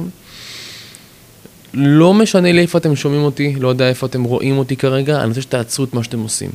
לא 1.73 2.13
משנה 2.13 2.51
לי 2.51 2.61
איפה 2.61 2.77
אתם 2.77 2.95
שומעים 2.95 3.21
אותי, 3.21 3.55
לא 3.55 3.67
יודע 3.67 3.89
איפה 3.89 4.07
אתם 4.07 4.23
רואים 4.23 4.57
אותי 4.57 4.75
כרגע, 4.75 5.19
אני 5.19 5.27
רוצה 5.27 5.41
שתעצרו 5.41 5.85
את 5.85 5.93
מה 5.93 6.03
שאתם 6.03 6.19
עושים. 6.19 6.49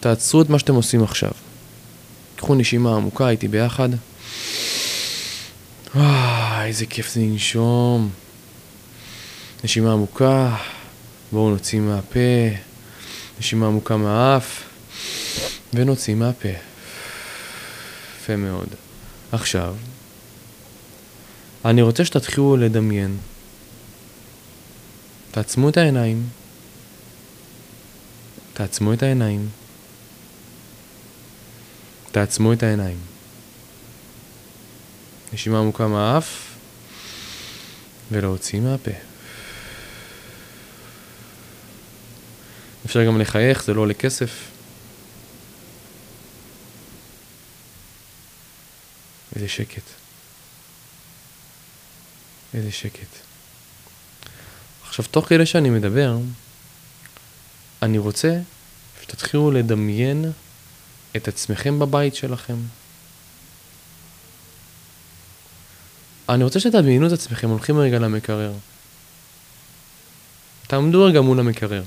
תעצרו 0.00 0.42
את 0.42 0.50
מה 0.50 0.58
שאתם 0.58 0.74
עושים 0.74 1.02
עכשיו. 1.02 1.30
קחו 2.36 2.54
נשימה 2.54 2.96
עמוקה 2.96 3.28
איתי 3.28 3.48
ביחד. 3.48 3.88
וואי, 5.94 6.66
איזה 6.66 6.86
כיף 6.86 7.14
זה 7.14 7.20
לנשום. 7.20 8.10
נשימה 9.64 9.92
עמוקה, 9.92 10.56
בואו 11.32 11.50
נוציא 11.50 11.80
מהפה, 11.80 12.18
נשימה 13.40 13.66
עמוקה 13.66 13.96
מהאף. 13.96 14.65
ונוציא 15.74 16.14
מהפה. 16.14 16.48
יפה 18.20 18.36
מאוד. 18.36 18.68
עכשיו, 19.32 19.76
אני 21.64 21.82
רוצה 21.82 22.04
שתתחילו 22.04 22.56
לדמיין. 22.56 23.16
תעצמו 25.30 25.68
את 25.68 25.76
העיניים. 25.76 26.28
תעצמו 28.54 28.92
את 28.92 29.02
העיניים. 29.02 29.48
תעצמו 32.12 32.52
את 32.52 32.62
העיניים. 32.62 32.98
נשימה 35.32 35.58
עמוקה 35.58 35.86
מהאף 35.86 36.54
ולהוציא 38.12 38.60
מהפה. 38.60 38.90
אפשר 42.86 43.04
גם 43.04 43.20
לחייך, 43.20 43.64
זה 43.64 43.74
לא 43.74 43.80
עולה 43.80 43.94
כסף. 43.94 44.30
איזה 49.36 49.48
שקט. 49.48 49.82
איזה 52.54 52.72
שקט. 52.72 53.08
עכשיו, 54.88 55.04
תוך 55.10 55.28
כדי 55.28 55.46
שאני 55.46 55.70
מדבר, 55.70 56.16
אני 57.82 57.98
רוצה 57.98 58.40
שתתחילו 59.02 59.50
לדמיין 59.50 60.32
את 61.16 61.28
עצמכם 61.28 61.78
בבית 61.78 62.14
שלכם. 62.14 62.56
אני 66.28 66.44
רוצה 66.44 66.60
שתדמיינו 66.60 67.06
את 67.06 67.12
עצמכם 67.12 67.48
הולכים 67.48 67.78
רגע 67.78 67.98
למקרר. 67.98 68.52
תעמדו 70.66 71.04
רגע 71.04 71.20
מול 71.20 71.40
המקרר. 71.40 71.84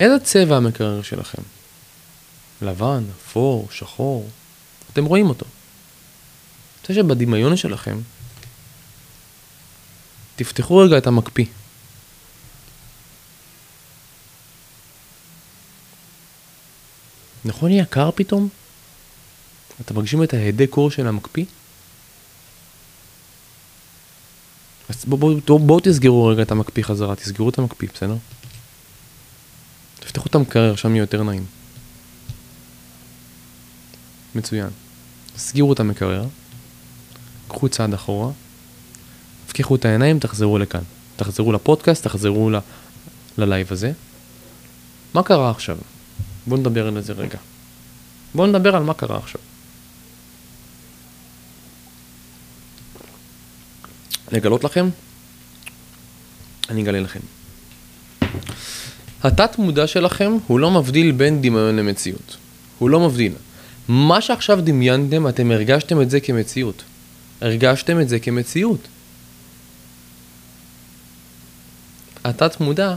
איזה 0.00 0.18
צבע 0.24 0.56
המקרר 0.56 1.02
שלכם? 1.02 1.42
לבן, 2.62 3.04
אפור, 3.16 3.68
שחור. 3.70 4.28
אתם 4.92 5.04
רואים 5.04 5.28
אותו. 5.28 5.46
אני 5.46 6.80
רוצה 6.80 6.94
שבדמיון 6.94 7.56
שלכם, 7.56 7.98
תפתחו 10.36 10.76
רגע 10.76 10.98
את 10.98 11.06
המקפיא. 11.06 11.46
נכון 17.44 17.68
נהיה 17.68 17.84
קר 17.84 18.10
פתאום? 18.14 18.48
אתם 19.80 19.94
מרגישים 19.94 20.22
את 20.22 20.34
ההדי 20.34 20.66
קור 20.66 20.90
של 20.90 21.06
המקפיא? 21.06 21.44
אז 24.88 25.04
בואו 25.04 25.20
בוא, 25.20 25.40
בוא, 25.46 25.60
בוא 25.60 25.80
תסגרו 25.80 26.26
רגע 26.26 26.42
את 26.42 26.50
המקפיא 26.50 26.82
חזרה, 26.82 27.16
תסגרו 27.16 27.48
את 27.48 27.58
המקפיא, 27.58 27.88
בסדר? 27.94 28.16
תפתחו 30.00 30.26
את 30.28 30.34
המקרר, 30.34 30.76
שם 30.76 30.94
יהיה 30.94 31.02
יותר 31.02 31.22
נעים. 31.22 31.55
מצוין. 34.36 34.68
סגירו 35.36 35.72
את 35.72 35.80
המקרר, 35.80 36.24
קחו 37.48 37.68
צעד 37.68 37.94
אחורה, 37.94 38.30
תפקיחו 39.46 39.76
את 39.76 39.84
העיניים, 39.84 40.18
תחזרו 40.18 40.58
לכאן. 40.58 40.82
תחזרו 41.16 41.52
לפודקאסט, 41.52 42.04
תחזרו 42.04 42.50
ל... 42.50 42.56
ללייב 43.38 43.72
הזה. 43.72 43.92
מה 45.14 45.22
קרה 45.22 45.50
עכשיו? 45.50 45.76
בואו 46.46 46.60
נדבר 46.60 46.86
על 46.86 47.00
זה 47.00 47.12
רגע. 47.12 47.38
בואו 48.34 48.46
נדבר 48.46 48.76
על 48.76 48.82
מה 48.82 48.94
קרה 48.94 49.18
עכשיו. 49.18 49.40
לגלות 54.32 54.64
לכם? 54.64 54.88
אני 56.70 56.82
אגלה 56.82 57.00
לכם. 57.00 57.20
התת 59.22 59.58
מודע 59.58 59.86
שלכם 59.86 60.32
הוא 60.46 60.60
לא 60.60 60.70
מבדיל 60.70 61.12
בין 61.12 61.42
דמיון 61.42 61.76
למציאות. 61.76 62.36
הוא 62.78 62.90
לא 62.90 63.00
מבדיל. 63.00 63.32
מה 63.88 64.20
שעכשיו 64.20 64.60
דמיינתם, 64.60 65.28
אתם 65.28 65.50
הרגשתם 65.50 66.00
את 66.00 66.10
זה 66.10 66.20
כמציאות. 66.20 66.82
הרגשתם 67.40 68.00
את 68.00 68.08
זה 68.08 68.18
כמציאות. 68.18 68.88
התת 72.24 72.60
מודע 72.60 72.96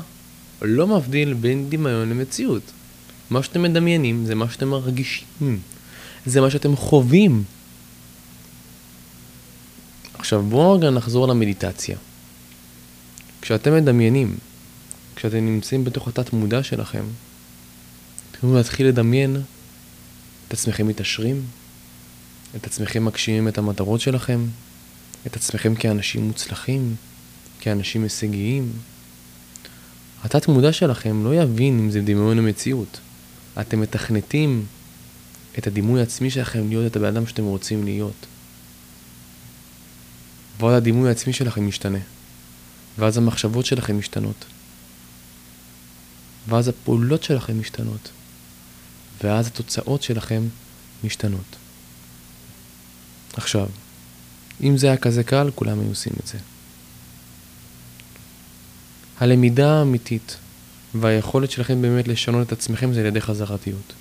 לא 0.62 0.88
מבדיל 0.88 1.34
בין 1.34 1.70
דמיון 1.70 2.10
למציאות. 2.10 2.64
מה 3.30 3.44
שאתם 3.44 3.62
מדמיינים 3.62 4.26
זה 4.26 4.36
מה 4.36 4.50
שאתם 4.50 4.68
מרגישים, 4.68 5.60
זה 6.26 6.42
מה 6.42 6.50
שאתם 6.50 6.76
חווים. 6.76 7.44
עכשיו 10.14 10.44
בואו 10.44 10.74
רגע 10.74 10.90
נחזור 10.90 11.28
למדיטציה. 11.28 11.98
כשאתם 13.42 13.76
מדמיינים, 13.76 14.38
כשאתם 15.16 15.46
נמצאים 15.46 15.84
בתוך 15.84 16.08
התת 16.08 16.34
מודע 16.34 16.64
שלכם, 16.64 17.04
אתם 18.32 18.38
יכולים 18.38 18.56
להתחיל 18.56 18.88
לדמיין 18.88 19.42
את 20.50 20.54
עצמכם 20.54 20.88
מתעשרים, 20.88 21.42
את 22.56 22.66
עצמכם 22.66 23.06
מגשימים 23.06 23.48
את 23.48 23.58
המטרות 23.58 24.02
שלכם, 24.02 24.46
את 25.28 25.36
עצמכם 25.36 25.76
כאנשים 25.76 26.28
מוצלחים, 26.28 26.96
כאנשים 27.60 28.04
הישגיים. 28.04 28.72
התת 30.24 30.48
מודע 30.48 30.74
שלכם 30.74 31.26
לא 31.26 31.36
יבין 31.36 31.80
אם 31.80 31.92
זה 31.92 32.02
דמיון 32.02 32.38
המציאות. 32.38 33.00
אתם 33.62 33.80
מתכנתים 33.80 34.66
את 35.58 35.68
הדימוי 35.68 36.00
העצמי 36.00 36.32
שלכם 36.32 36.70
להיות 36.70 36.92
את 36.92 36.96
הבן 36.96 37.08
אדם 37.08 37.28
שאתם 37.28 37.44
רוצים 37.44 37.84
להיות. 37.84 38.26
ואז 40.60 40.78
הדימוי 40.78 41.10
העצמי 41.10 41.34
שלכם 41.34 41.68
משתנה. 41.68 42.00
ואז 42.98 43.18
המחשבות 43.18 43.66
שלכם 43.66 44.00
משתנות. 44.00 44.46
ואז 46.48 46.68
הפעולות 46.68 47.24
שלכם 47.24 47.60
משתנות. 47.60 48.10
ואז 49.24 49.48
התוצאות 49.48 50.04
שלכם 50.04 50.48
משתנות. 51.04 51.56
עכשיו, 53.34 53.68
אם 54.62 54.78
זה 54.78 54.88
היה 54.88 54.98
כזה 54.98 55.24
קל, 55.24 55.52
כולם 55.56 55.80
היו 55.80 55.90
עושים 55.90 56.14
את 56.24 56.28
זה. 56.28 56.38
הלמידה 59.20 59.72
האמיתית 59.72 60.38
והיכולת 60.96 61.52
שלכם 61.52 61.82
באמת 61.82 62.08
לשנות 62.08 62.48
את 62.48 62.52
עצמכם 62.52 62.94
זה 62.94 63.00
על 63.00 63.06
ידי 63.06 63.22
חזרתיות. 63.22 63.94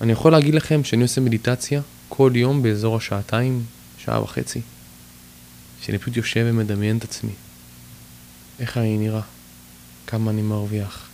אני 0.00 0.12
יכול 0.12 0.32
להגיד 0.32 0.54
לכם 0.54 0.84
שאני 0.84 1.02
עושה 1.02 1.20
מדיטציה 1.20 1.82
כל 2.08 2.32
יום 2.34 2.62
באזור 2.62 2.96
השעתיים, 2.96 3.64
שעה 3.98 4.22
וחצי, 4.22 4.60
שאני 5.82 5.98
פשוט 5.98 6.16
יושב 6.16 6.46
ומדמיין 6.48 6.98
את 6.98 7.04
עצמי. 7.04 7.32
איך 8.58 8.76
אני 8.76 8.98
נראה, 8.98 9.20
כמה 10.06 10.30
אני 10.30 10.42
מרוויח, 10.42 11.09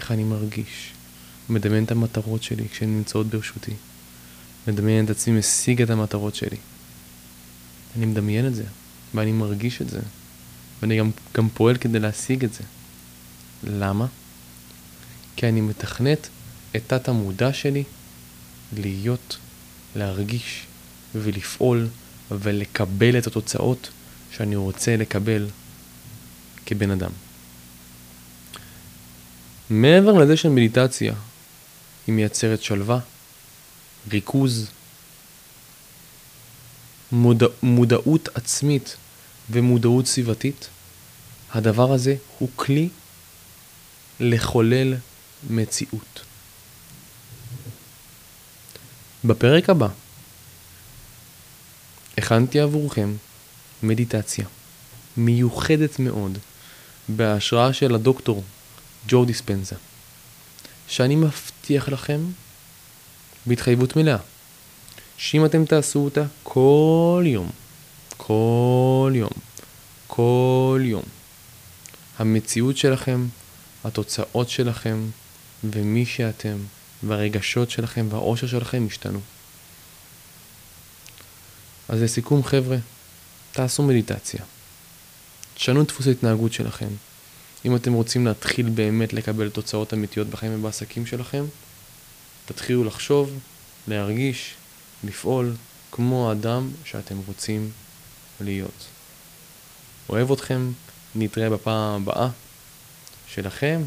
איך 0.00 0.10
אני 0.10 0.24
מרגיש, 0.24 0.92
מדמיין 1.48 1.84
את 1.84 1.90
המטרות 1.90 2.42
שלי 2.42 2.68
כשהן 2.68 2.96
נמצאות 2.96 3.26
ברשותי, 3.26 3.74
מדמיין 4.68 5.04
את 5.04 5.10
עצמי 5.10 5.38
משיג 5.38 5.82
את 5.82 5.90
המטרות 5.90 6.34
שלי. 6.34 6.56
אני 7.96 8.06
מדמיין 8.06 8.46
את 8.46 8.54
זה, 8.54 8.64
ואני 9.14 9.32
מרגיש 9.32 9.82
את 9.82 9.90
זה, 9.90 10.00
ואני 10.82 10.98
גם, 10.98 11.10
גם 11.36 11.48
פועל 11.54 11.76
כדי 11.76 11.98
להשיג 11.98 12.44
את 12.44 12.52
זה. 12.54 12.64
למה? 13.64 14.06
כי 15.36 15.48
אני 15.48 15.60
מתכנת 15.60 16.28
את 16.76 16.82
תת 16.86 17.08
המודע 17.08 17.52
שלי 17.52 17.84
להיות, 18.72 19.36
להרגיש 19.96 20.66
ולפעול 21.14 21.88
ולקבל 22.30 23.18
את 23.18 23.26
התוצאות 23.26 23.90
שאני 24.32 24.56
רוצה 24.56 24.96
לקבל 24.96 25.48
כבן 26.66 26.90
אדם. 26.90 27.10
מעבר 29.70 30.12
לזה 30.12 30.36
שמדיטציה 30.36 31.14
היא 32.06 32.14
מייצרת 32.14 32.62
שלווה, 32.62 32.98
ריכוז, 34.10 34.70
מודע, 37.12 37.46
מודעות 37.62 38.28
עצמית 38.34 38.96
ומודעות 39.50 40.06
סביבתית, 40.06 40.68
הדבר 41.52 41.92
הזה 41.92 42.16
הוא 42.38 42.48
כלי 42.56 42.88
לחולל 44.20 44.94
מציאות. 45.50 46.20
בפרק 49.24 49.70
הבא 49.70 49.88
הכנתי 52.18 52.60
עבורכם 52.60 53.14
מדיטציה 53.82 54.46
מיוחדת 55.16 55.98
מאוד 55.98 56.38
בהשראה 57.08 57.72
של 57.72 57.94
הדוקטור 57.94 58.44
ג'ו 59.08 59.24
דיספנזה, 59.24 59.76
שאני 60.88 61.16
מבטיח 61.16 61.88
לכם 61.88 62.20
בהתחייבות 63.46 63.96
מלאה, 63.96 64.18
שאם 65.16 65.44
אתם 65.44 65.64
תעשו 65.64 65.98
אותה 65.98 66.24
כל 66.42 67.24
יום, 67.26 67.50
כל 68.16 69.12
יום, 69.14 69.32
כל 70.06 70.80
יום, 70.84 71.02
המציאות 72.18 72.76
שלכם, 72.76 73.26
התוצאות 73.84 74.50
שלכם 74.50 75.06
ומי 75.64 76.06
שאתם 76.06 76.56
והרגשות 77.02 77.70
שלכם 77.70 78.06
והאושר 78.10 78.46
שלכם 78.46 78.86
ישתנו. 78.86 79.20
אז 81.88 82.02
לסיכום 82.02 82.44
חבר'ה, 82.44 82.76
תעשו 83.52 83.82
מדיטציה. 83.82 84.40
תשנו 85.54 85.82
את 85.82 85.88
דפוס 85.88 86.06
ההתנהגות 86.06 86.52
שלכם. 86.52 86.88
אם 87.64 87.76
אתם 87.76 87.92
רוצים 87.92 88.26
להתחיל 88.26 88.68
באמת 88.68 89.12
לקבל 89.12 89.50
תוצאות 89.50 89.94
אמיתיות 89.94 90.26
בחיים 90.26 90.54
ובעסקים 90.54 91.06
שלכם, 91.06 91.44
תתחילו 92.46 92.84
לחשוב, 92.84 93.38
להרגיש, 93.88 94.54
לפעול 95.04 95.54
כמו 95.92 96.28
האדם 96.28 96.70
שאתם 96.84 97.16
רוצים 97.26 97.70
להיות. 98.40 98.86
אוהב 100.08 100.32
אתכם, 100.32 100.70
נתראה 101.14 101.50
בפעם 101.50 102.02
הבאה 102.02 102.28
שלכם. 103.28 103.82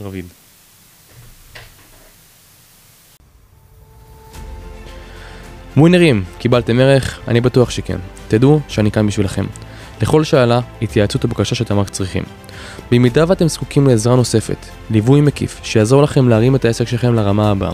רביד. 0.00 0.26
ווינרים, 5.76 6.24
קיבלתם 6.38 6.80
ערך? 6.80 7.20
אני 7.28 7.40
בטוח 7.40 7.70
שכן. 7.70 7.98
תדעו 8.28 8.60
שאני 8.68 8.90
כאן 8.90 9.06
בשבילכם. 9.06 9.46
לכל 10.02 10.24
שאלה, 10.24 10.60
התייעצות 10.82 11.24
ובקשה 11.24 11.54
שאתם 11.54 11.78
רק 11.78 11.88
צריכים. 11.88 12.22
במידה 12.90 13.24
ואתם 13.28 13.48
זקוקים 13.48 13.86
לעזרה 13.86 14.16
נוספת, 14.16 14.66
ליווי 14.90 15.20
מקיף, 15.20 15.60
שיעזור 15.62 16.02
לכם 16.02 16.28
להרים 16.28 16.54
את 16.54 16.64
העסק 16.64 16.88
שלכם 16.88 17.14
לרמה 17.14 17.50
הבאה, 17.50 17.72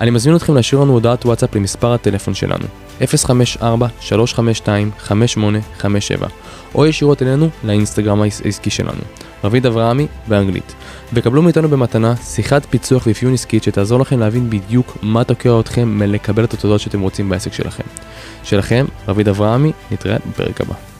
אני 0.00 0.10
מזמין 0.10 0.36
אתכם 0.36 0.54
להשאיר 0.54 0.80
לנו 0.80 0.92
הודעת 0.92 1.26
וואטסאפ 1.26 1.54
למספר 1.54 1.92
הטלפון 1.92 2.34
שלנו, 2.34 2.64
054-352-5857, 3.00 3.04
או 6.74 6.86
ישירות 6.86 7.22
אלינו 7.22 7.48
לאינסטגרם 7.64 8.22
העסקי 8.22 8.70
שלנו, 8.70 9.00
רביד 9.44 9.66
אברהמי 9.66 10.06
באנגלית, 10.28 10.74
וקבלו 11.12 11.42
מאיתנו 11.42 11.68
במתנה 11.68 12.16
שיחת 12.16 12.66
פיצוח 12.70 13.06
ואפיון 13.06 13.34
עסקית 13.34 13.62
שתעזור 13.62 14.00
לכם 14.00 14.20
להבין 14.20 14.50
בדיוק 14.50 14.98
מה 15.02 15.24
תוקע 15.24 15.60
אתכם 15.60 15.88
מלקבל 15.88 16.44
את 16.44 16.54
התודות 16.54 16.80
שאתם 16.80 17.00
רוצים 17.00 17.28
בעסק 17.28 17.52
שלכם. 17.52 17.84
שלכם, 18.42 18.86
רביד 19.08 19.28
אברהמי, 19.28 19.72
נתראה 19.90 20.16
בפרק 20.30 20.60
הבא. 20.60 20.93